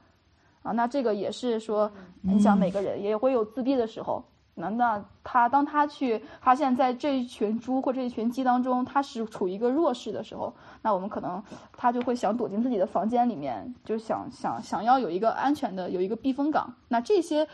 [0.62, 4.22] 啊，那这个也是说，你想每个人也会有自闭的时候。
[4.58, 11.42] 那那他当他去发现，在这一群猪或这一群鸡当中，他是处于一个弱势的时候，那我们可能
[11.76, 16.74] 他就会想躲进自己的房间里面，就想想想要有一个安全的有一个避风港。
[16.88, 17.46] 那这些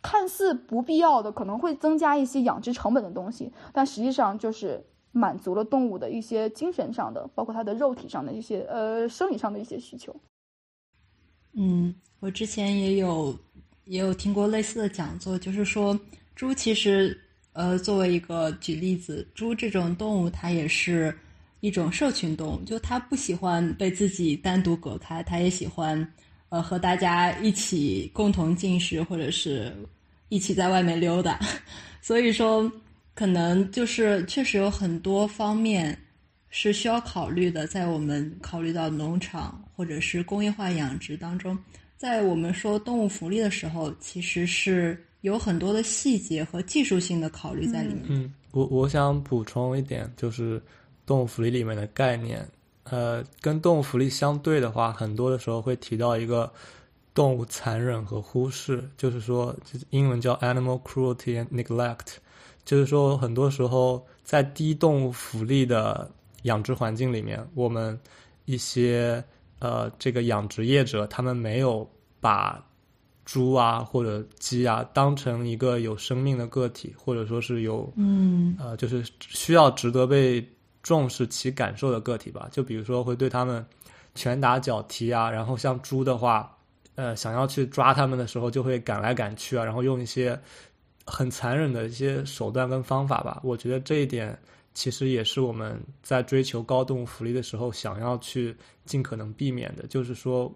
[0.00, 10.14] 看似不必要的，可能会增加一些养殖成本的东西，但实际上就是满足了动物的一些精神上的，包括它的肉体上的一些呃生理上的一些需求。
[11.54, 13.34] 嗯，我之前也有
[13.84, 15.98] 也有听过类似的讲座，就是说。
[16.42, 17.16] 猪其实，
[17.52, 21.16] 呃，作为一个举例子，猪这种动物它也是
[21.60, 25.96] 一种社群动物，就它不喜欢被自己单独隔开，它也喜欢，
[26.48, 29.72] 呃，和大家一起共同进食或者是
[30.30, 31.38] 一起在外面溜达。
[32.02, 32.68] 所以说，
[33.14, 35.96] 可能就是确实有很多方面
[36.48, 41.56] 是需要考虑的，在我们考虑到农场或者是工业化养殖当中，
[41.96, 45.00] 在我们说动物福利的时候，其实是。
[45.22, 48.04] 有很多的细节和技术性的考虑在里面。
[48.08, 50.60] 嗯，我我想补充一点，就是
[51.06, 52.46] 动物福利里面的概念，
[52.84, 56.52] 呃，跟动物福利相对的话，很多的时候会提到一个
[57.14, 59.54] 动物残忍和忽视，就是说，
[59.90, 62.16] 英文叫 animal cruelty and neglect，
[62.64, 66.10] 就是说，很多时候在低动物福利的
[66.42, 67.98] 养殖环境里面，我们
[68.44, 69.22] 一些
[69.60, 71.88] 呃这个养殖业者，他们没有
[72.20, 72.60] 把。
[73.24, 80.44] 猪啊，或者鸡啊，当成一个有生命的个体，或者说是有，嗯，呃，就是需要值得被
[80.82, 82.48] 重视其感受的个体吧。
[82.50, 83.64] 就比如说，会对他们
[84.16, 86.52] 拳打脚踢啊，然后像猪的话，
[86.96, 90.38] 呃，想要去抓他们的时候，就会赶来赶去啊，然后用一些
[91.06, 93.40] 很残忍的一些手段跟方法吧。
[93.44, 94.36] 我觉得这一点
[94.74, 98.54] 其实也是我们在追求高动物福利的时候想要去
[98.84, 100.52] 尽可能避免的，就是说。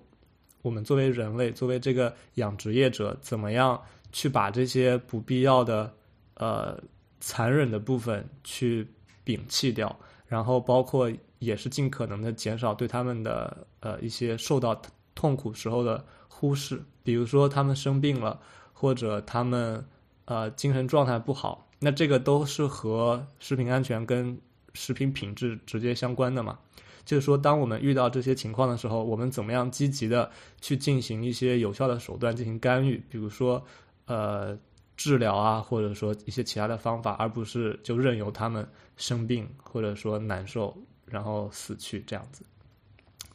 [0.67, 5.95] 我们作为人类，作为这个养殖业者，怎么样去把这些不必要的、
[6.35, 6.77] 呃
[7.21, 8.85] 残忍的部分去
[9.25, 9.97] 摒弃掉？
[10.27, 14.83] 然后，包括也是尽可能的减少对他们的呃一些受到
[15.15, 18.41] 痛苦时候的忽视，比如说他们生病了，
[18.73, 19.85] 或者他们
[20.25, 24.37] 呃精神状态不好，那这个都是和食品安全跟
[24.75, 26.59] 食品品质直接相关的嘛。
[27.07, 33.03] 就是说，当我们遇到这些情况的时候，我们怎么样积极的去进行一些有效的手段进行干预？
[33.09, 33.65] 比如说，
[34.07, 34.59] 呃，
[34.97, 38.67] 治疗啊，或者说一些其他的方法，而不是就任由他们
[38.97, 42.45] 生病或者说难受，然后死去这样子。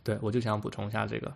[0.04, 1.32] 对，我就想补充一下这个。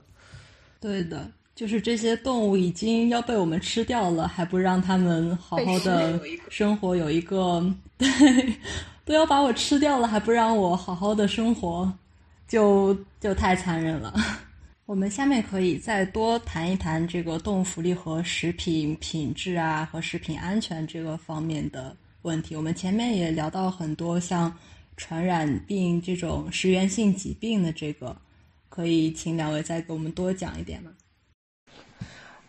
[0.81, 6.19] 对的，就是这些动物已经要被我们吃掉了，还不让他们好好的
[6.49, 7.63] 生活，有一个
[7.97, 8.07] 对，
[9.05, 11.89] 都要把我吃掉了，还不让我好好的生活。
[12.47, 14.13] 就就太残忍了。
[14.85, 22.55] 我们下面可以再多谈一谈这个动物福利和食品品质啊，和食品安全这个方面的问题。
[22.55, 24.55] 我们前面也聊到很多像
[24.95, 28.15] 传染病这种食源性疾病的这个，
[28.69, 30.91] 可以请两位再给我们多讲一点吗？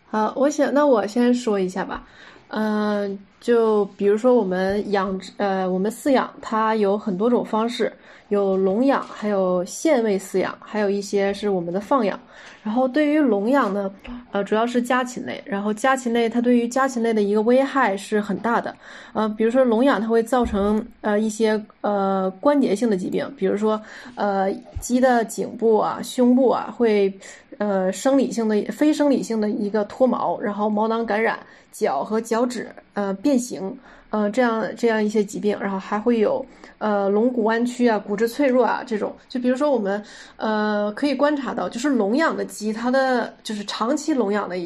[0.08, 2.06] 好，我想那我先说一下吧。
[2.48, 7.92] 嗯，就比如说我们养殖，呃，我们饲养它有很多种方式。
[8.28, 12.18] 有笼养，还有限位饲养，还有一些是我们的放养。
[12.64, 13.88] 然后对于笼养呢，
[14.32, 15.40] 呃，主要是家禽类。
[15.46, 18.74] 然后家禽类它对于家禽类的一个危害是很大的。
[19.12, 23.80] 呃，比如说笼养它会造成呃一些呃关节性的疾病，比如说
[24.16, 27.16] 呃鸡的颈部啊、胸部啊会
[27.58, 31.38] 呃生理性的、非生理性的一个脱毛，然后毛囊感染、
[31.72, 33.76] 脚和脚趾呃变形，
[34.10, 36.44] 呃这样这样一些疾病，然后还会有
[36.78, 39.14] 呃龙骨弯曲啊、骨质脆弱啊这种。
[39.28, 40.02] 就比如说我们
[40.36, 44.56] 呃可以观察到，就是笼养的鸡，它的就是长期笼养的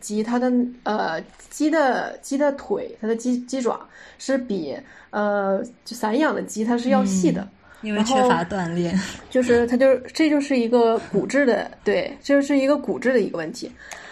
[0.00, 1.20] 鸡，它的呃
[1.50, 3.80] 鸡的鸡的腿，它的鸡鸡爪
[4.18, 4.76] 是比
[5.10, 7.46] 呃就散养的鸡它是要细的。
[7.84, 8.98] 因为缺乏锻炼，
[9.30, 13.70] 就是它就是这就是一个骨质的，对，这就是一个骨质的一个问题。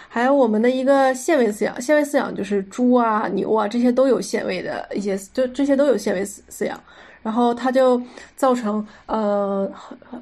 [0.08, 6.78] 还有我们的一个限位饲养，限位饲养就是猪啊、牛啊这些都有限位的一些，就这些都有限位饲饲养，
[7.22, 8.00] 然后它就
[8.36, 9.70] 造成呃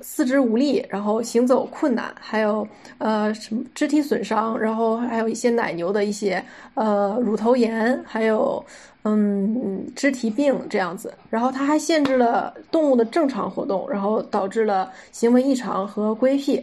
[0.01, 2.66] 四肢无力，然后行走困难，还有
[2.98, 6.44] 呃什么肢体损伤，然后还有一些奶牛的一些
[6.74, 8.64] 呃乳头炎，还有。
[9.03, 16.62] 嗯，肢体病这样子，然后它还限制了动物的正常活动，然后导致了行为异常和规避，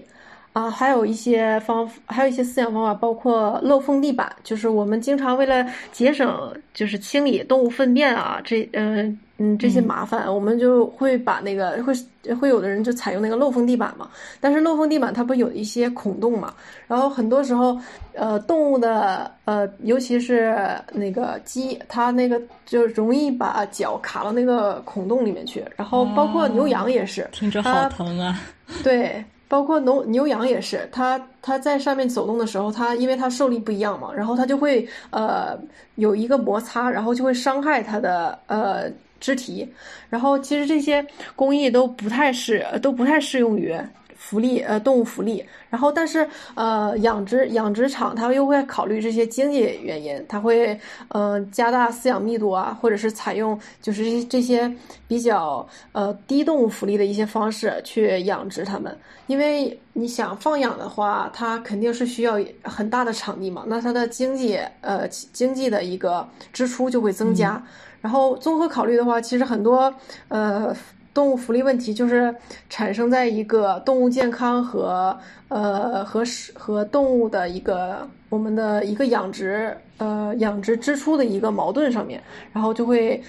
[0.54, 9.18] 啊，还有一些方，还有一些饲养方法，包括漏缝地板，就是我们经常为了节省，就是清理动物粪便啊，这嗯。
[9.40, 11.94] 嗯，这些麻烦，我们就会把那个会
[12.36, 14.10] 会有的人就采用那个漏风地板嘛。
[14.42, 16.52] 但是漏风地板它不有一些孔洞嘛？
[16.88, 17.78] 然后很多时候，
[18.14, 20.58] 呃，动物的呃，尤其是
[20.92, 25.64] 那个鸡，它那个就容易把脚卡到那个孔洞里面去。
[25.76, 28.40] 然后包括牛羊也是，听着好疼啊。
[28.84, 35.56] 对，包括牛牛羊也是，它它在上面走动的时候，它因为它受力不一样嘛，然后它就会呃
[35.94, 38.92] 有一个摩擦，然后就会伤害它的呃。
[39.20, 39.68] 肢体，
[40.10, 41.06] 然后其实这些
[41.36, 43.76] 工艺都不太适，都不太适用于
[44.16, 45.46] 福利，呃，动物福利。
[45.70, 54.74] 然后，但是，呃，养殖养殖场它又会考虑这些经济原因，它会，嗯，加大饲养密度啊，或者是采用就是这些
[55.10, 58.98] 比较呃低动物福利的一些方式去养殖它们。
[59.28, 67.62] 因为你想放养的话，它肯定是需要很大的场地嘛，那它的经济，呃，经济的一个支出就会增加。
[68.02, 69.94] 然后综合考虑的话，其实很多
[70.28, 70.76] 呃
[71.14, 72.34] 动物福利问题就是
[72.70, 75.18] 产生在一个动物健康和
[75.48, 76.24] 呃和
[76.54, 82.22] 和动物的一个我们的一个养殖呃养殖支出的一个矛盾上面，
[82.54, 83.22] 然后就会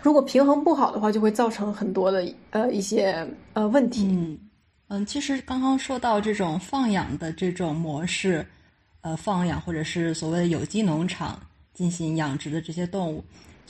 [0.00, 4.08] 如果平衡不好的话，就会造成很多的呃一些呃问题。
[4.10, 4.38] 嗯
[4.88, 8.44] 嗯，其实刚刚说到这种放养的这种模式，
[9.02, 11.38] 呃放养或者是所谓的有机农场
[11.74, 13.22] 进行养殖的这些动物。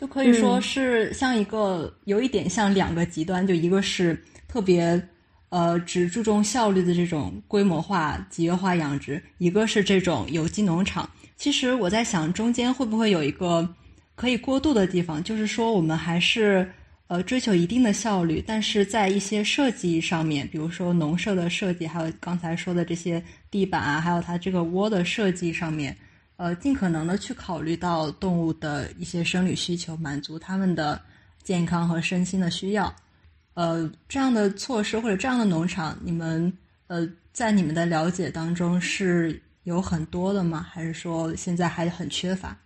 [0.03, 5.01] 就可以说是像一个有一点像两个极端，就一个是特别
[5.49, 11.09] 呃只注重效率的这种规模化集约化养殖，一个是这种有机农场。
[11.37, 13.73] 其实我在想，中间会不会有一个
[14.17, 15.23] 可以过渡的地方？
[15.23, 16.69] 就是说，我们还是
[17.07, 23.23] 呃追求一定的效率，但是在一些设计上面，比如说农舍的设计，还有刚才说的这些
[23.53, 25.97] 地板啊，还有它这个窝的设计上面。
[26.43, 31.01] 呃，尽可能的去考虑到动物的一些生理需求，满足他们的
[31.45, 32.93] 健康和身心的需要。
[33.55, 36.53] 呃，这样的措施或者这样的农场，你们
[36.89, 40.67] 呃在你们的了解当中是有很多的吗？
[40.69, 42.59] 还是说现在还很缺乏？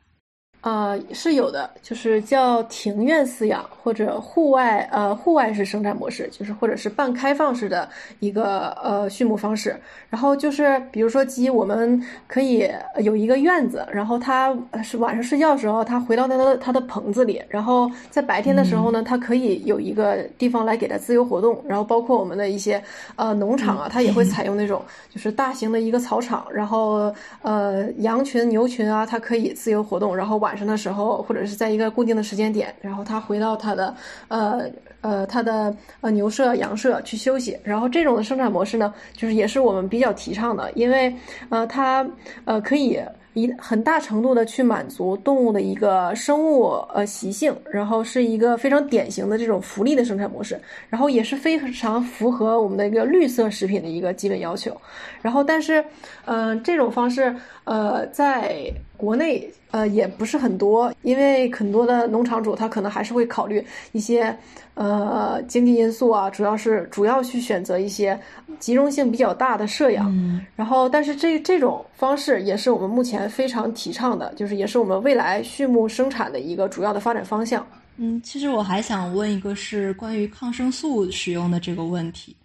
[0.66, 7.88] 啊，是有的，就是叫庭院饲养或者户外呃户外式生产模式，就是或者是半开放式的
[8.18, 9.76] 一个呃畜牧方式。
[10.10, 14.52] 然后就是比如说鸡，我们可以有一个院子，然后它
[14.82, 21.62] 是晚上睡觉的时候，它回到它的它的棚子里，然后在白天的时候呢，它可以有一个地方来给它自由活动。
[21.68, 22.82] 然后包括我们的一些
[23.14, 30.55] 呃农场啊，它也会采用那种就是大型的一个草场，然后呃羊群牛群啊，它可以自由活动，然后晚。
[30.56, 33.94] 晚上的时候，或者是在一个固定的时间点，然后他回到他的
[34.28, 34.62] 呃
[35.02, 37.58] 呃他的呃牛舍、羊舍去休息。
[37.62, 41.14] 然后这种的生产模式呢，就是也是我们比较提倡的，因为
[41.50, 42.08] 呃它
[42.46, 42.98] 呃可以。
[43.36, 54.74] 一很大程度的去满足动物的一个生物呃习性，然后是一个非常典型的这种福利的生产模式，然后也是非常符合我们的一个绿色食品的一个基本要求。
[55.20, 55.84] 然后，但是，
[56.24, 64.36] 嗯，这种方式呃，在国内呃也不是很多，因为很多的农场主他可能还是会考虑一些。
[64.74, 68.20] 呃，经济因素啊，主要是主要去选择一些
[68.58, 70.12] 集中性比较大的舍养，
[70.54, 77.66] 然后，但是这这种方式也是我们目前非常提倡的，就是也是我们未来畜牧生产的一个主要的发展方向。
[77.96, 82.36] 嗯，其实我还想问一个，是关于抗生素使用的这个问题，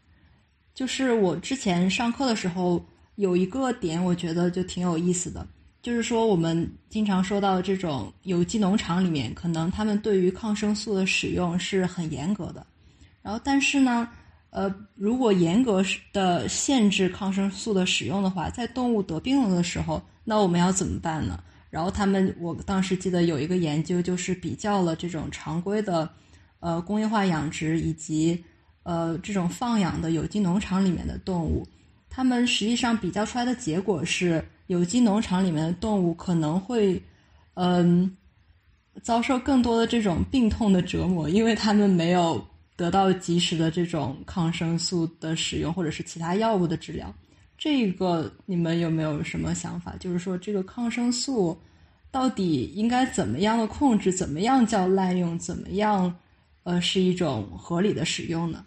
[0.73, 2.81] 就是我之前上课的时候
[3.15, 5.45] 有一个点，我觉得就挺有意思的。
[5.81, 12.65] 就是说，我们经常说到这种有机农场里面，可能他们对于抗生素的使用是很严格的。
[13.21, 14.07] 然后，但是呢，
[14.51, 21.43] 呃，如果严格的限制抗生素的使用的话，在动物得病了的时候，那我们要怎么办呢？
[21.71, 26.07] 然后他们，我当时记得有一个研究，就是比较了这种常规的，
[26.59, 28.43] 呃，工业化养殖以及
[28.83, 31.65] 呃这种放养的有机农场里面的动物，
[32.09, 37.01] 他们实际上比较出来的结果是，有机农场里面的动物可能会，
[37.55, 38.15] 嗯，
[39.03, 42.41] 遭受更多的这种病痛的折磨，因为他们没有
[42.77, 47.13] 得到及时的这种抗生素的使用，或者是其他药物的治疗。
[47.57, 49.93] 这个你们有没有什么想法？
[49.99, 51.59] 就是说，这个抗生素
[52.09, 54.09] 到底应该怎么样的控制？
[54.09, 55.37] 怎么样叫滥用？
[55.37, 56.15] 怎么样，
[56.63, 58.65] 呃，是一种合理的使用呢？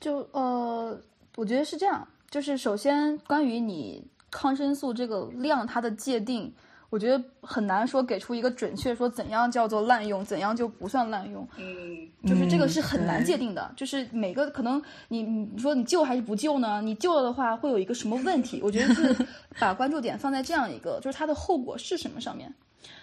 [0.00, 1.00] 就呃，
[1.36, 2.04] 我觉得是这样。
[2.30, 4.04] 就是首先，关于你
[4.34, 6.52] 抗生素这个量，它的界定。
[6.90, 11.46] 我觉得很难说给出一个准确说怎样叫做滥用，怎样就不算滥用。
[11.56, 13.72] 嗯，就是这个是很难界定的。
[13.76, 16.80] 就是每个可能你你说你救还是不救呢？
[16.82, 18.60] 你救了的话会有一个什么问题？
[18.62, 19.26] 我觉得是
[19.58, 22.52] 把关注点放在这样一个，就是它的后果是什么上面。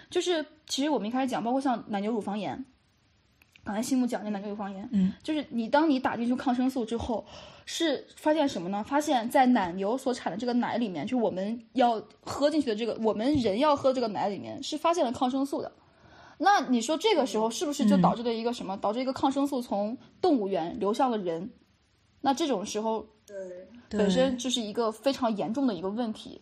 [0.08, 2.64] 就是其实我们一开始讲，包括像奶牛乳房炎。
[3.64, 7.24] 刚才西木讲的奶牛乳房炎，嗯，就是你当你打进去抗生素之后，
[7.64, 8.82] 是发现什么呢？
[8.82, 15.70] 发现，在奶牛所产的这个奶里面，就我们要喝进去的这个，我们人要喝这个奶里面是发现了抗生素的。
[16.38, 18.76] 那你说这个时候是不是就导致了一个什么？
[18.78, 21.48] 导致一个抗生素从动物园流向了人？
[22.20, 26.40] 那这种时候，对，本身就是一个非常严重的一个问题。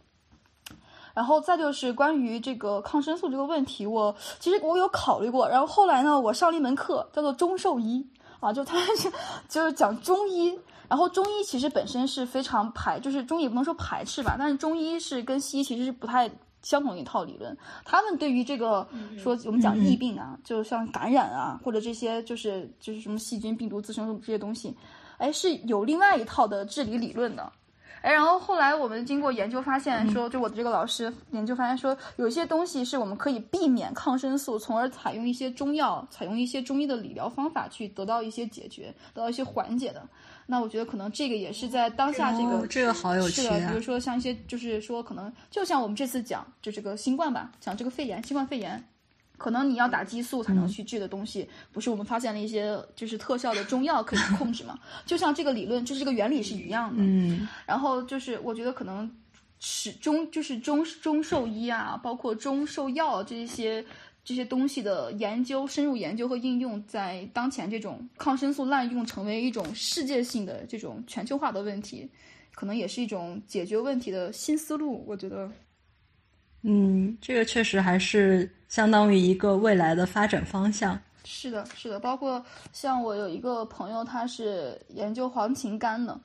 [1.21, 5.47] 然后再就是关于这个抗生素这个问题，我其实我有考虑过。
[5.47, 8.03] 然后后来呢，我上了一门课，叫做中兽医
[8.41, 9.13] 啊，就他是
[9.47, 10.59] 就是讲中医。
[10.89, 16.31] 然后中医其实本身是非常排，就是中医不能说排斥吧，但是中医是跟西医其实是不太
[16.63, 17.55] 相同一套理论。
[17.85, 24.75] 他们对于这个说我们讲疫病啊，就像感染啊，或者这些就是就是什么细菌、病毒滋生这些东西，
[25.19, 27.53] 哎，是有另外一套的治理理论的。
[28.03, 40.03] 哎，然后后来我们经过研究发现，说就我的这个老师研究发现说，有一些东西是我们可以避免抗生素，从而采用一些中药，采用一些中医的理疗方法去得到一些解决，得到一些缓解的。
[40.47, 43.69] 那我觉得可能这个也是在当下这个这个好有趣啊。
[43.69, 48.83] 比如说像一些就是说可能就像我们这次讲就这个新冠吧，讲这个肺炎，新冠肺炎。
[49.41, 54.79] 可能你要打激素才能去治的东西，不是我们发现了一些就是特效的中药可以控制吗？
[55.07, 57.03] 就像这个理论，就是这个原理是一样的。
[57.03, 59.11] 嗯，然后就是我觉得可能
[59.59, 63.83] 始终就是中中兽医啊，包括中兽药这些
[64.23, 72.07] 这些东西的研究、深入研究和应用，在当前这种抗生素滥用成为一种世界性的这种全球化的问题，
[72.55, 75.03] 可能也是一种解决问题的新思路。
[75.09, 75.51] 我觉得。
[76.63, 80.99] 嗯，这个确实还是相当于一个未来的发展方向。
[81.25, 86.19] 是的，是的，包括像我有一个朋友，他是研究黄芩苷的，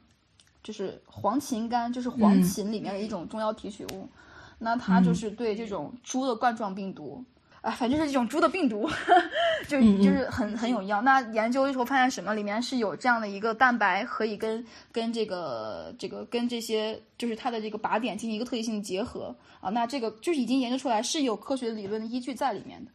[0.63, 4.09] 就是黄芩苷就是黄芩里面的一种中药提取物，
[4.57, 7.23] 那他就是对这种猪的冠状病毒。
[7.65, 8.87] 啊，反正是这种猪的病毒，
[9.67, 11.01] 就就是很很有药。
[11.01, 12.35] 那研究的时候发现什么？
[12.35, 19.71] 里面是有这样的一个蛋白，可以跟跟这个这个跟这些就是它的这个靶点进行一个特异性结合啊。
[19.71, 22.91] 那这个就是已经研究出来是有科学理论的依据在里面的。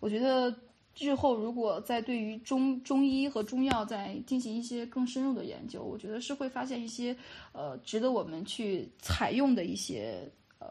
[0.00, 0.54] 我觉得
[0.98, 7.14] 日后如果在对于中中医和中药在进行一些更深入的研究，我觉得是会发现一些
[7.52, 10.26] 呃值得我们去采用的一些
[10.60, 10.68] 呃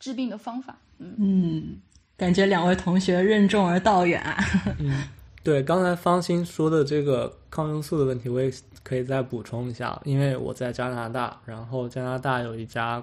[0.00, 0.76] 治病的方法。
[0.98, 1.80] 嗯嗯。
[2.18, 4.44] 感觉两位同学任重而道远啊。
[4.78, 5.04] 嗯，
[5.44, 8.52] 对，刚才方心说的这个抗生素的问题，我也
[8.82, 9.98] 可以再补充一下。
[10.04, 13.02] 因为我在加拿大，然后加拿大有一家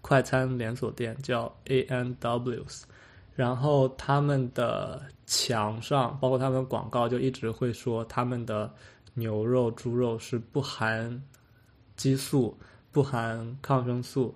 [0.00, 2.86] 快餐连锁店叫 A N W，s
[3.34, 8.72] 然后他们的墙上，包括他们广告，就一直会说他们的
[9.14, 11.20] 牛肉、猪肉是不含
[11.96, 12.56] 激素、
[12.92, 14.32] 不含抗生素。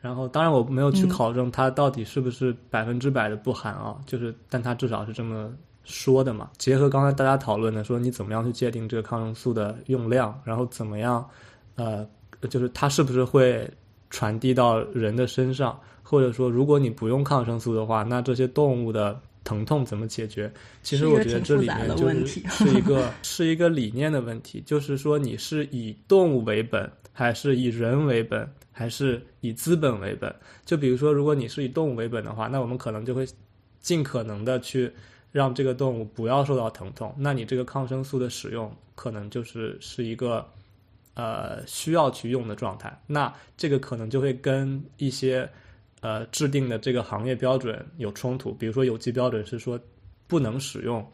[0.00, 5.52] 然后，当然我没有去考证它到底是不是百分之百的不含啊，就是，但它至少是这么
[5.84, 6.50] 说的嘛。
[6.56, 11.28] 结合刚才大家讨论的，说你怎么样去界定这个抗生素的用量，然后怎么样，
[11.74, 12.06] 呃，
[12.48, 13.70] 就是它是不是会
[14.08, 20.50] 传递到人的身上，或者说，如果你不用抗生素的话，那这些动物的疼痛怎么解决？
[20.82, 28.48] 其实我觉得这里面就是是一个是一个理念的问题，就是说你是以动物为本，还是以人为本？
[28.72, 30.34] 还是以资本为本。
[30.64, 33.26] 就比如说，如果你是以动物为本的话，那我们可能就会
[33.80, 34.90] 尽可能的去
[35.32, 37.14] 让这个动物不要受到疼痛。
[37.18, 40.46] 那你这个抗生素的使用，可能就是是一个
[41.14, 42.98] 呃需要去用的状态。
[43.06, 45.46] 那这个可能就会跟一些
[46.00, 48.52] 呃制定的这个行业标准有冲突。
[48.52, 49.78] 比如说，有机标准是说
[50.26, 51.06] 不能使用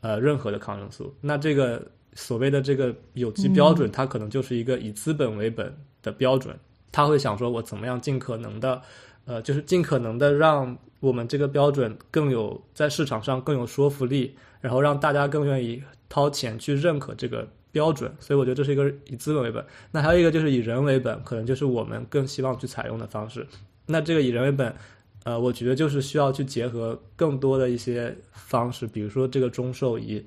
[0.00, 1.14] 呃任何的抗生素。
[1.20, 1.86] 那这个
[2.20, 6.58] 所谓的这个有机标准，它可能就是一个以资本为本的标准。
[6.90, 8.82] 他会想说，我怎么样尽可能的，
[9.24, 18.12] 呃，就是尽可能的让我们这个标准更有在市场上更有说服力，然后让大家更愿意掏钱去认可这个标准。
[18.18, 19.64] 所以我觉得这是一个以资本为本。
[19.92, 23.46] 那还有一个就是以人为本，可能就是我们更希望去采用的方式。
[23.86, 24.74] 那这个以人为本，
[25.22, 30.26] 呃，我觉得就是需要去结合更多的一些方式，比如说这个中兽医。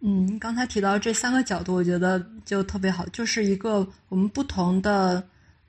[0.00, 5.22] 嗯，刚才提到这三个角度，我觉得就特别好，就是一个我们不同的。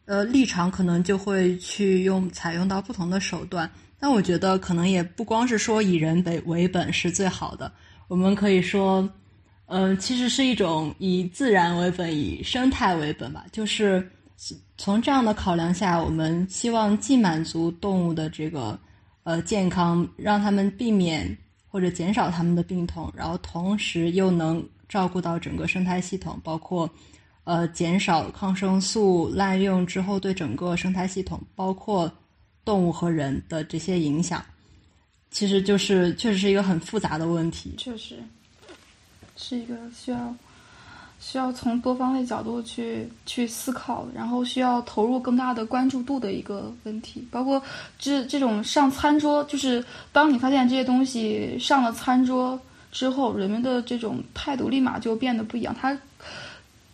[0.06, 7.72] 呃，立场可能就会去用采用到不同的手段，但我觉得可能也不光是说以人为为本是最好的，
[8.10, 9.08] 我们可以说，
[9.68, 13.46] 嗯，其实是一种以自然为本、以生态为本吧。
[13.54, 14.06] 就是
[14.76, 18.78] 从这样的考量下，我们希望既满足动物的这个
[19.24, 21.38] 呃健康，让他们避免
[21.72, 26.88] 或者减少他们的病痛，然后同时又能照顾到整个生态系统，包括。
[27.44, 32.10] 呃，减少抗生素滥用之后对整个生态系统，包括
[32.64, 34.46] 动物和人的这些影响，
[35.32, 37.74] 其实就是确实是一个很复杂的问题。
[37.80, 38.20] 确实，
[39.36, 40.34] 是一个需要
[41.22, 47.26] 需要从多方位角度去去思考，然后需要投入更大的关注度的一个问题。
[47.32, 47.62] 包括
[47.98, 52.60] 这这种上餐桌，就是当你发现这些东西上了餐桌
[52.92, 55.74] 之后，人们的这种态度立马就变得不一样。
[55.80, 55.98] 它。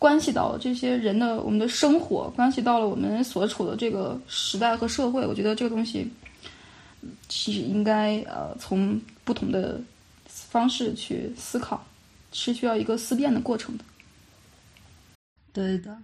[0.00, 5.26] 关系到这些人的我们的生活，关系到了我们所处的这个时代和社会。
[5.26, 6.08] 我觉得这个东西
[7.28, 9.80] 其实应该呃从不同的
[10.24, 11.84] 方式去思考，
[12.30, 13.82] 是需要一个思辨的过程的。
[15.52, 15.96] 对的，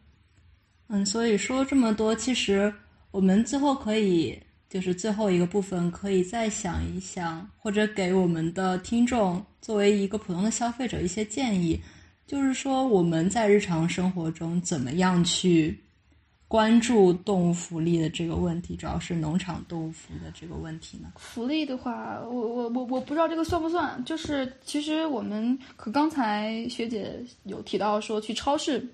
[0.89, 2.73] 嗯，所以说这么多，其实
[3.11, 4.39] 我们最后可以
[4.69, 11.81] 就是最后一个部分，可以再想一想，或者给我们的听众作为一个普通的消费者一些建议。
[12.27, 15.79] 就是说，我们在日常生活中怎么样去
[16.49, 21.13] 关注动物福利的这个问题，主要是农场动物福利的这个问题呢？
[21.17, 24.03] 福利的话，我我我我不知道这个算不算。
[24.07, 28.85] 就是其实我们可刚才学姐有提到说去超市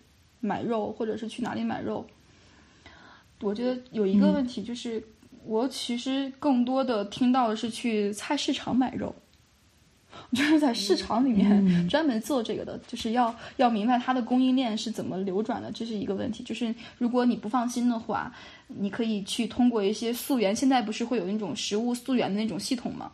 [0.41, 2.05] 买肉，或者是去哪里买肉，
[3.41, 5.03] 我觉得有一个问题就是，
[5.45, 9.15] 我其实更多的听到的是去菜市场买肉。
[10.35, 16.43] 就是在市场里面专门做这个的，就是要要明白它的供应链是怎么流转的，这是一个问题。
[16.43, 18.35] 就是如果你不放心的话，
[18.67, 23.13] 你可以去通过一些溯源，现在不是会有那种食物溯源的那种系统吗？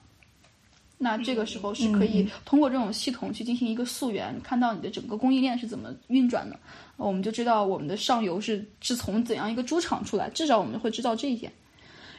[0.98, 6.58] 那这个时候是可以通过这种系统去进行一个溯源，看到你的整个供应链是怎么运转的，
[6.96, 11.52] 我们就知道我们的上游是是从怎样一个猪场出来，至少我们会知道这一点。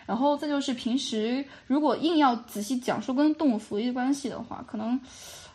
[0.06, 4.98] 然后再就是平时如果硬要仔细讲说跟动物福利的关系的话，可能，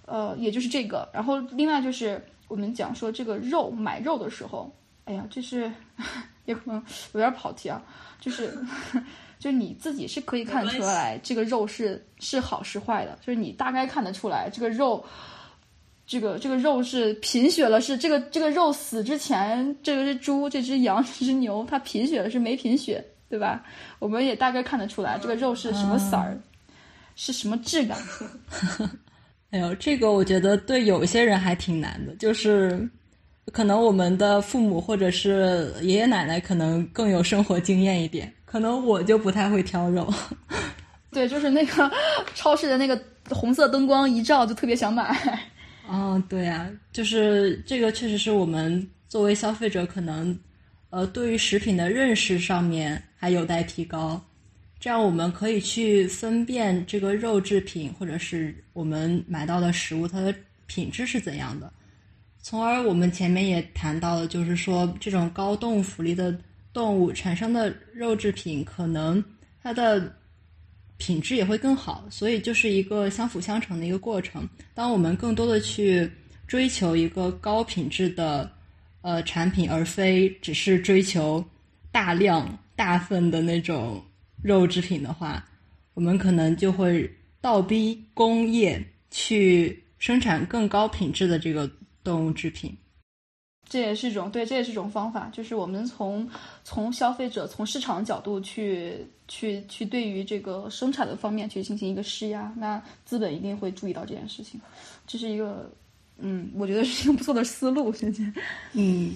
[0.04, 1.08] 呃，也就是这个。
[1.14, 4.70] 然后另外就是我们讲说这个肉买肉的时候，
[5.06, 5.72] 哎呀，这是
[6.44, 7.82] 也可能有点跑题啊，
[8.20, 8.52] 就是
[9.42, 15.04] 就是你自己是可以看出来这个肉是是好是坏的，就是你大概看得出来这个肉，
[16.06, 23.04] 这个这个肉是贫血了，是这个这个肉死之前，这个是猪，这只羊，这只牛，它贫血了是没贫血。
[23.32, 23.64] 对吧？
[23.98, 26.38] 我们也大概看得出来，这个肉是什么色儿，
[27.16, 27.96] 是什么质感。
[29.48, 32.86] 哎呦，这个我觉得对有些人还挺难的，就是
[33.50, 40.12] 可能我们的父母或者是爷爷奶奶可能更有生活经验一点，可能我就不太会挑肉。
[41.10, 41.90] 对，就是那个
[42.36, 45.16] 超市的那个红色灯光一照，就特别想买。
[45.88, 50.38] 哦，对啊，就是这个确实是我们作为消费者可能。
[50.90, 54.22] 呃，对于食品的认识上面还有待提高，
[54.78, 60.34] 这样我们可以去分辨这个肉制品或者是我们买到的食物它的
[60.66, 61.72] 品质是怎样的，
[62.42, 66.38] 从而我们前面也谈到了，就是说这种高动物福利的
[66.72, 69.22] 动物产生的肉制品，可能
[69.62, 70.14] 它的
[70.96, 74.48] 品质也会更好，所以就是一个相辅相成的一个过程。
[74.74, 76.10] 当我们更多的去
[76.46, 78.50] 追求一个高品质的。
[79.04, 81.44] 呃，产品而非只是追求
[81.90, 84.00] 大量大份的那种
[84.40, 85.44] 肉制品的话，
[85.94, 91.68] 我们可能就会倒逼工业去生产更高品质的这个
[92.04, 92.72] 动物制品。
[93.72, 96.28] 这也是一种对，这也是一种方法，就是我们从
[96.62, 98.98] 从消费者、从市场角度去
[99.28, 104.60] 去去对于这个生产的方面去进行一个施压，那资本一定会注意到这件事情，
[105.06, 105.72] 这是一个。
[106.24, 108.22] 嗯，我觉得是一个不错的思路，现在。
[108.74, 109.14] 嗯，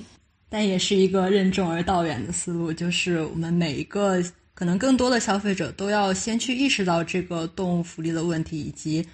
[0.48, 4.20] 但也是一个任重而道远的思路，就是我们每一个
[4.54, 9.06] 可能更多的消费者都要先去意识到这个动物福利的问题，以及，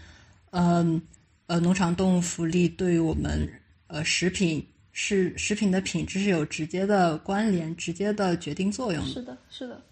[0.53, 1.03] 嗯
[1.49, 3.47] 呃，农场动物福利对于我们
[3.89, 9.11] 呃食品是食品的品质是有直接的关联、直接的决定作用的。
[9.11, 9.83] 是的，是的。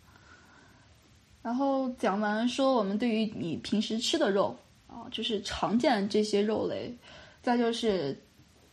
[1.42, 6.96] 然后讲完说我们对于你平时吃的肉啊，就是常见这些肉类，
[7.42, 8.16] 再就是。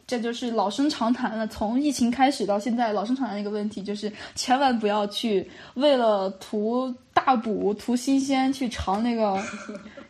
[0.09, 1.45] 这就是老生常谈了。
[1.47, 9.43] 从疫情开始到现在，老生常谈一个问题就是，千万不要去为了图大补、图新鲜去尝那个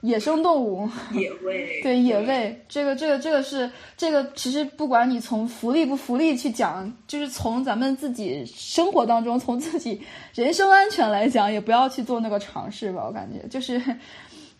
[0.01, 0.89] 野生动物。
[1.11, 1.81] 野味。
[1.81, 10.01] 对野味，这个这个这个是这个，其实不管你从福利不福利去讲，就是从咱们自己生活当中，从自己
[10.33, 13.03] 人身安全来讲，也不要去做那个尝试吧。
[13.05, 13.81] 我感觉就是，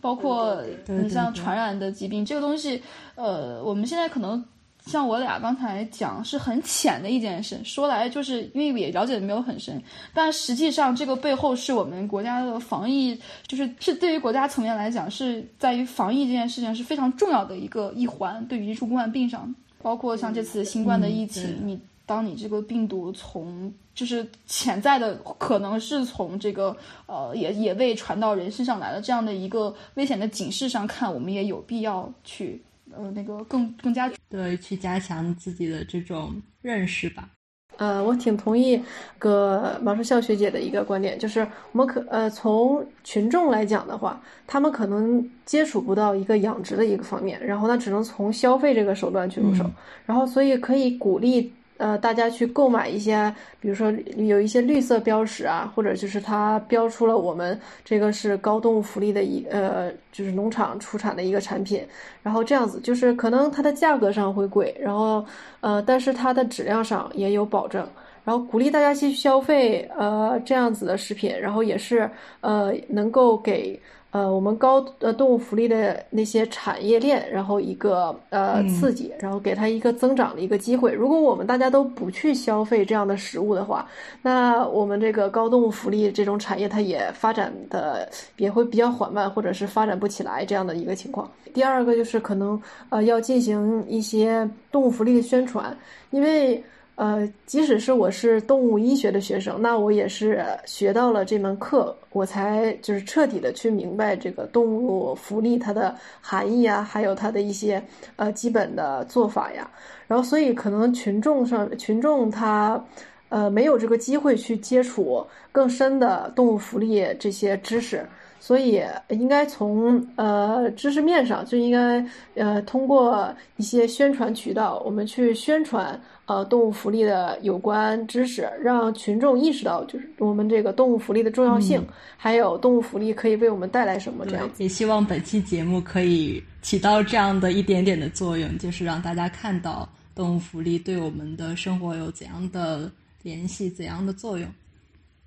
[0.02, 2.82] 包括你像传染的疾病这个东西，
[3.16, 4.46] 呃，我们现在可能。
[4.88, 9.82] 像我俩刚才讲是很浅的一件事，说来就是因为也了解的没有很深，
[10.14, 18.44] 但实际上这个背后是我们国家的防疫，就是是对于国家层面来讲，是在于防疫这件事情是非常重要的一个一环。
[18.48, 26.76] 对于一出公患病上，包括像这次新冠的疫情，你当你这个病毒从就是潜在的可能是从这个
[27.08, 32.62] 呃也也未传到人身上来的这样的一个危险的警示上看，我们也有必要去。
[32.96, 37.30] 呃，那个更更加对，去加强自己的这种认识吧。
[37.78, 38.82] 呃，我挺同意
[39.20, 49.64] 个毛书笑学姐的一个观点，就是我们可呃从群众来讲的话，他们可能接触不到一个养殖的一个方面，然后呢，只能从消费这个手段去入手，
[50.06, 51.54] 然后所以可以鼓励。
[51.78, 61.86] 呃，大家去购买一些，比如说有一些绿色标识啊，或者就是它标出了我们这个是高动物福利的一呃，就是农场出产的一个产品，
[62.24, 65.26] 然后这样子就是可能它的价格上会贵，然后
[65.62, 67.88] 呃，但是它的质量上也有保证，
[68.24, 72.10] 然后鼓励大家去消费呃这样子的食品，然后也是
[72.42, 73.80] 呃能够给。
[74.18, 80.92] 呃，我们高呃动物福利的那些产业链，然后一个呃刺激，然后给它一个增长的一个机会。
[80.92, 83.88] 如果我们大家都不去消费这样的食物的话，
[84.24, 91.30] 那我们这个高动物福利这种产业，它也发展的也会比较缓慢，或者是发展不起来这样的一个情况。
[91.54, 92.60] 第二个就是可能
[92.90, 95.78] 呃要进行一些动物福利的宣传，
[96.10, 96.64] 因为。
[96.98, 107.80] 呃，即使是我是动物医学的学生，那我也是学到了这门课，我才就是彻底的去明白这个动物福利它的含义啊，还有它的一些
[108.16, 109.70] 呃基本的做法呀。
[110.08, 112.84] 然后，所以可能群众上群众他
[113.30, 118.04] 呃没有这个机会去接触更深的动物福利这些知识。
[118.40, 123.28] 所以应该从呃知识面上就应该呃通过
[123.58, 131.84] 一些宣传渠道，我们去宣传呃动物福利的有关知识，让群众意识到就是我们这个动物福利的重要性，
[132.16, 134.50] 还有动物福利可以为我们带来什么这样。
[134.58, 142.92] 也希望本期节目可以起到这样的一点点的作用，就是让大家看到动物福利对我们的生活有怎样的
[143.24, 144.48] 联系、怎样的作用。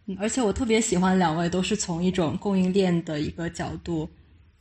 [0.07, 4.09] 嗯而且我特别喜欢两位都是从一种供应链的一个角度，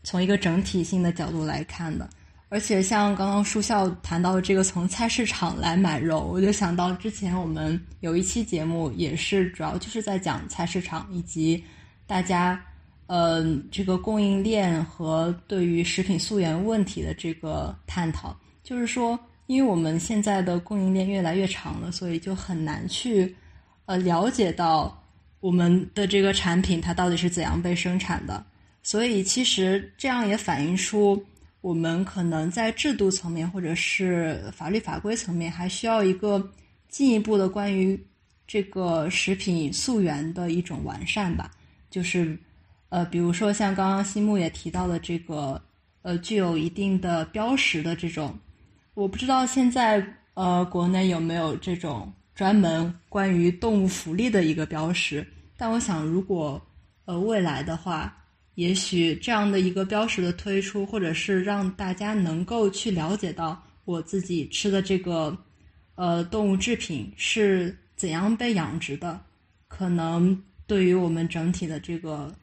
[0.03, 2.09] 从一个整体性的角度来看的。
[2.49, 11.63] 而且像刚刚舒校谈到的这个从菜市场来买肉，我就想到之前我们有一期节目也是主要就是在讲菜市场以及
[12.07, 12.59] 大家
[13.07, 18.35] 呃这个供应链和对于食品溯源问题的这个探讨。
[18.63, 23.35] 就是说，因为我们现在的供应链越来越长了，所以就很难去
[23.85, 24.95] 呃了解到。
[25.41, 28.45] 我们的这个产品它到底是怎样被生产的？
[28.83, 31.23] 所以其实这样也反映出
[31.61, 36.51] 我们可能在制度层面或者是法律法规层面还需要一个
[36.87, 37.99] 进一步的关于
[38.47, 41.51] 这个食品溯源的一种完善吧。
[41.89, 42.37] 就是
[42.89, 45.61] 呃，比如说像刚刚西木也提到的这个
[46.01, 48.37] 呃，具有一定的标识的这种，
[48.93, 52.11] 我不知道现在呃国内有没有这种。
[52.35, 56.61] 专门关于动物福利的一个标识，但我想，如果
[57.03, 58.15] 呃未来的话，
[58.59, 65.35] 也许这样的一个标识的推出，或者是让大家能够去了解到我自己吃的这个
[65.95, 69.17] 呃动物制品是怎样被养殖的，
[69.69, 70.37] 可能
[70.67, 72.35] 对于我们整体的这个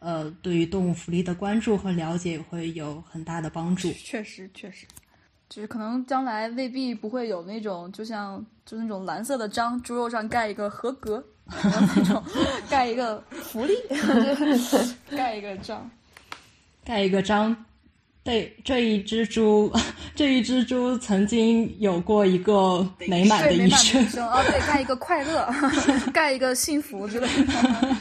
[0.00, 3.92] 呃对于动物福利的关注和了解会有很大的帮助。
[3.92, 4.84] 确实，确实。
[5.48, 12.22] 就是可能将来未必不会有那种，就像就那种蓝色的章，猪肉上盖一个合格，那种
[12.68, 13.74] 盖一个福利，
[15.10, 15.90] 盖一个章，
[16.84, 17.54] 盖一个章。
[18.24, 19.72] 对，这一只猪，
[20.14, 24.00] 这一只猪曾经有过一个美满的一生。
[24.22, 25.52] 哦，对，盖一个快乐，
[26.14, 27.96] 盖一个幸福之类的。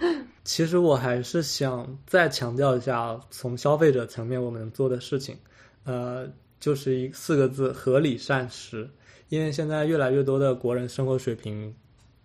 [0.44, 5.36] 其实我还是想再强调一下，从消费者层面我们做的事情，
[5.84, 6.26] 呃，
[6.58, 8.88] 就是一四个字：合理膳食。
[9.28, 11.74] 因为现在越来越多的国人生活水平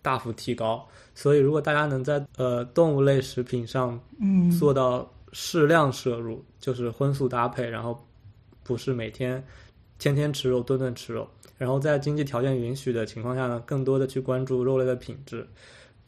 [0.02, 0.86] 大幅提高，
[1.16, 7.98] 所以如果大家能在呃动物类食品上嗯做到适量摄入，就是荤素搭配，然后
[8.64, 9.44] 不是每天
[9.98, 11.28] 天天吃肉、顿顿吃肉，
[11.58, 15.48] 然后在经济条件允许的情况下呢，更多的去关注肉类的品质。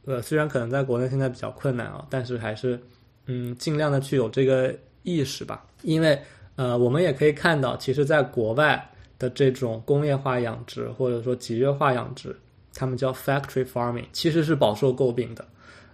[0.05, 2.79] 呃，虽然可能在国内现在比较困难啊，但是还是
[3.25, 4.71] 嗯尽量的去有这个
[5.03, 6.19] 意识吧，因为
[6.55, 8.87] 呃我们也可以看到，其实在国外
[9.17, 12.35] 的这种工业化养殖或者说集约化养殖，
[12.73, 15.45] 他们叫 factory farming，其实是饱受诟病的。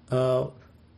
[0.10, 0.52] 呃，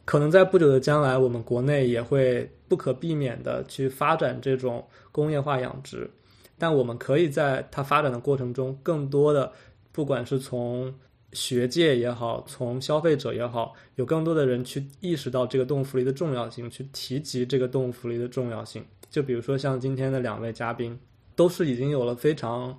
[0.05, 6.09] 可能在不久的将来，我们国内也会不可避免的去发展这种工业化养殖，
[6.57, 9.51] 但我们可以在它发展的过程中，更多的
[9.91, 10.93] 不管是从
[11.34, 18.84] 学界也好，从消费者也好，有更多的人去意识到这个动物福利的重要性，去提及这个动物福利的重要性。
[19.09, 20.97] 就比如说像今天的两位嘉宾，
[21.36, 22.77] 都是已经有了非常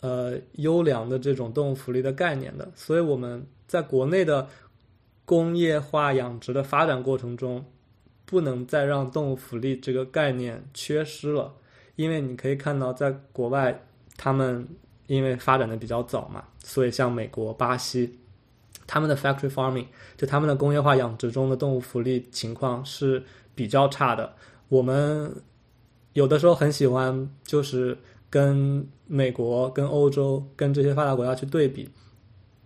[0.00, 4.48] 呃优良的这种动物福利的概念的，所以我们在国内的
[5.24, 7.64] 工业化养殖的发展过程中，
[8.24, 11.54] 不能再让动物福利这个概念缺失了，
[11.96, 13.86] 因为你可以看到，在国外
[14.16, 14.68] 他们
[15.06, 18.18] 因为发展的比较早嘛，所以像美国、巴西，
[18.86, 19.86] 他们的 factory farming
[20.16, 23.24] 就他们的工业化养殖中的动物福利情况是
[23.54, 24.34] 比较差的。
[24.68, 25.34] 我们
[26.12, 27.96] 有的时候很喜欢就是
[28.28, 31.88] 跟美国、跟欧洲、跟这些发达国家去对比，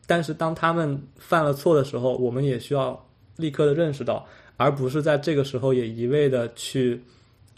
[0.07, 3.03] 但是当他们犯了错的时候，我们也需要
[3.37, 4.27] 立刻的认识到，
[4.57, 7.03] 而不是在这个时候也一味的去，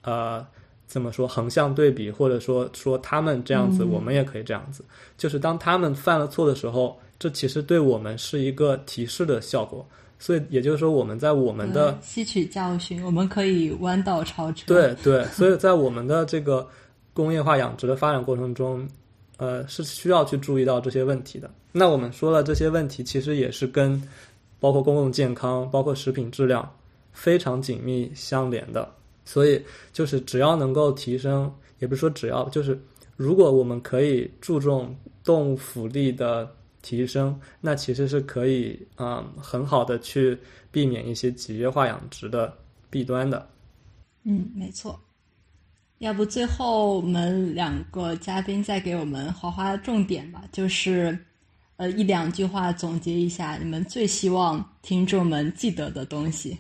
[0.03, 0.45] 呃，
[0.87, 4.84] 怎么说横向对比，或者说说他们这样子，我们也可以这样子。
[5.16, 9.87] 就是当他们犯了错的时候，这其实对我们是一个提示的效果。
[10.19, 14.64] 所以也就是说，我们在我们的呃吸取教训，我们可以弯道超车。
[14.67, 16.67] 对对，所以在我们的这个
[17.12, 18.89] 工业化养殖的发展过程中，
[19.37, 21.51] 呃，是需要去注意到这些问题的。
[21.71, 24.03] 那我们说了这些问题，其实也是跟
[24.59, 26.67] 包括公共健康、包括食品质量
[27.12, 28.91] 非常紧密相连的。
[29.27, 29.62] 所以
[29.93, 32.81] 就是只要能够提升，也不是说只要，就是
[33.17, 36.49] 如果我们可以注重动物福利的
[36.87, 40.39] 提升，那其实是可以嗯很好的去
[40.70, 42.57] 避免一些集约化养殖的
[42.89, 43.45] 弊端的。
[44.22, 44.97] 嗯，没错。
[45.99, 51.18] 要不最后我们两个嘉宾再给我们划划重点吧，就是
[51.76, 56.57] 呃一两句话总结一下你们最希望听众们记得的东西。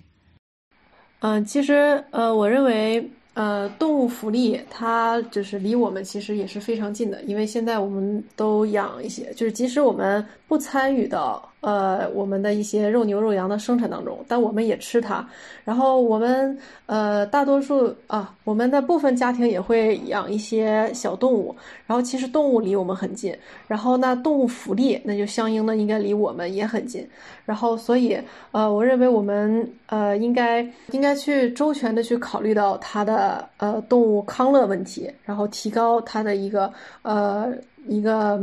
[1.20, 15.28] 嗯，其实呃，我认为呃，动物福利它就是离我们其实也是非常近的，因为现在我们都养一些，就是即使我们不参与到呃我们的一些肉牛肉羊的生产当中，但我们也吃它。
[15.66, 16.56] 然后我们
[16.86, 21.54] 呃大多数啊，我们的部分家庭也会养一些小动物。
[21.86, 23.36] 然后其实动物离我们很近，
[23.68, 27.06] 然后那动物福利那就相应的应该离我们也很近。
[27.44, 28.18] 然后所以
[28.50, 30.62] 呃，我认为我们呃应该
[30.92, 36.72] 应该去周全的去考虑到它的呃动物康乐问题，然后提高它的一个
[37.02, 37.52] 呃
[37.86, 38.40] 一个。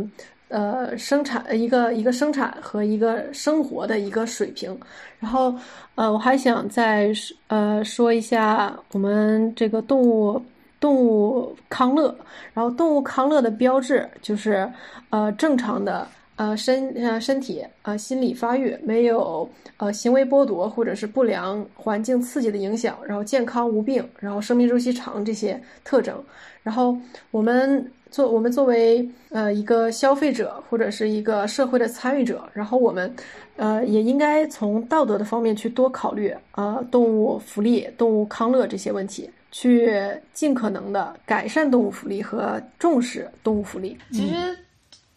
[0.49, 4.77] 呃，生产一个一个生产和一个生活的一个水平，
[5.19, 5.51] 然后
[5.95, 7.11] 呃，我还想再
[7.47, 10.39] 呃说一下我们这个动物
[10.79, 12.15] 动物康乐，
[12.53, 14.71] 然后动物康乐的标志就是
[15.09, 26.23] 呃正常的呃身呃身体呃心理发育，没有呃行为剥夺或者是不良环境刺激的影响，然后健康无病，然后生命周期长这些特征，
[26.63, 26.97] 然后
[27.31, 27.91] 我们。
[28.13, 33.11] 作我们作为呃一个消费者或者是一个社会的参与者，然后我们
[33.55, 39.89] 呃也应该从道德的方面去多考虑啊、动物福利、动物康乐这些问题，去
[40.31, 43.97] 尽可能的改善动物福利和重视动物福利。
[44.11, 44.55] 其实，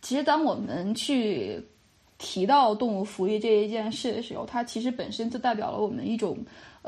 [0.06, 1.60] 其实当我们去
[2.16, 6.38] 提到动物福利这一件事的时候，它其实本身就代表了我们一种。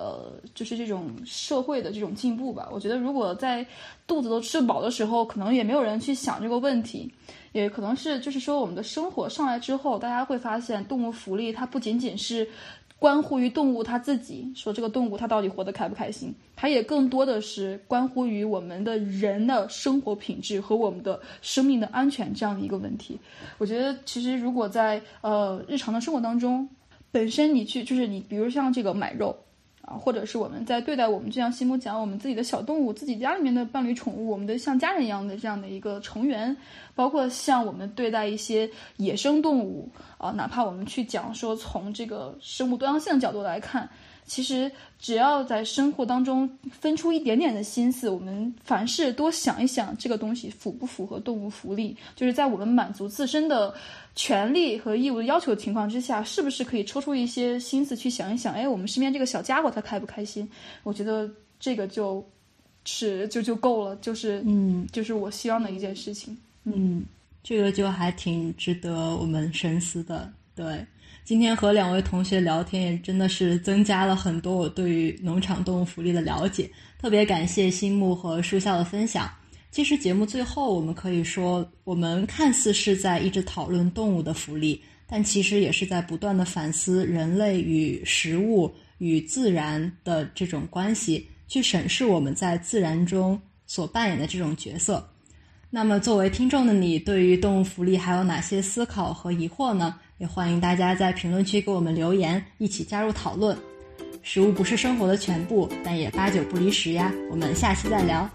[0.01, 2.69] 呃，就是这种社会的这种进步吧。
[2.71, 3.67] 我觉得，如果在
[4.07, 7.13] 肚子都吃饱的时候，可能也没有人去想这个问题，
[7.51, 12.49] 也可能是就是说，我们的生活上来之后，大家会发现，动物福利它不仅仅是
[12.99, 23.19] 关乎于动物它自己，说这个动物它到底活得开不开心，它也更多的是关乎于我们的人的生活品质和我们的生命的安全这样的一个问题。
[23.59, 26.69] 我觉得，其实如果在呃日常的生活当中，
[27.13, 29.37] 本身你去就是你，比如像这个买肉。
[29.89, 36.55] 啊，或者是我们在对待我们，就像西姆讲，我们自己的小动物，自己家里面的伴侣宠物，我们的像家人一样的这样的一个成员，
[36.95, 38.69] 包括像我们对待一些
[38.99, 43.89] 野生动物啊，哪怕我们去讲说从这个生物多样性的角度来看，
[44.29, 51.97] 其实只要在生活当中分出一点点的心思，我们凡事多想一想，这个东西符不符合动物福利？
[52.15, 53.75] 就是在我们满足自身的
[54.15, 58.55] 权利和义务的要求的情况之下，是不是可以抽出一些心思去想一想？
[58.55, 60.49] 哎，我们身边这个小家伙他开不开心？
[60.83, 62.25] 我觉得这个就
[62.85, 66.37] 是就就够了，就是嗯，就是我希望的一件事情。
[66.65, 67.03] 嗯，
[67.43, 70.31] 这个就还挺值得我们深思的。
[70.55, 70.85] 对，
[71.29, 76.71] 今天和两位同学聊天，也真的是增加了很多我对于农场动物福利的了解。
[76.99, 79.31] 特别感谢新木和书笑的分享。
[79.71, 95.07] 其实节目最后，我们可以说，我们看似是在一直讨论动物的福利，但其实也是在不断的反思人类与食物与自然的这种关系，去审视我们在自然中所扮演的这种角色。
[95.69, 99.95] 那么，作为听众的你，对于动物福利还有哪些思考和疑惑呢？
[100.19, 103.57] 也欢迎大家在评论区给我们留言，一起加入讨论。
[104.21, 107.13] 食物不是生活的全部，但也八九不离十呀。
[107.31, 108.29] 我们下期再聊。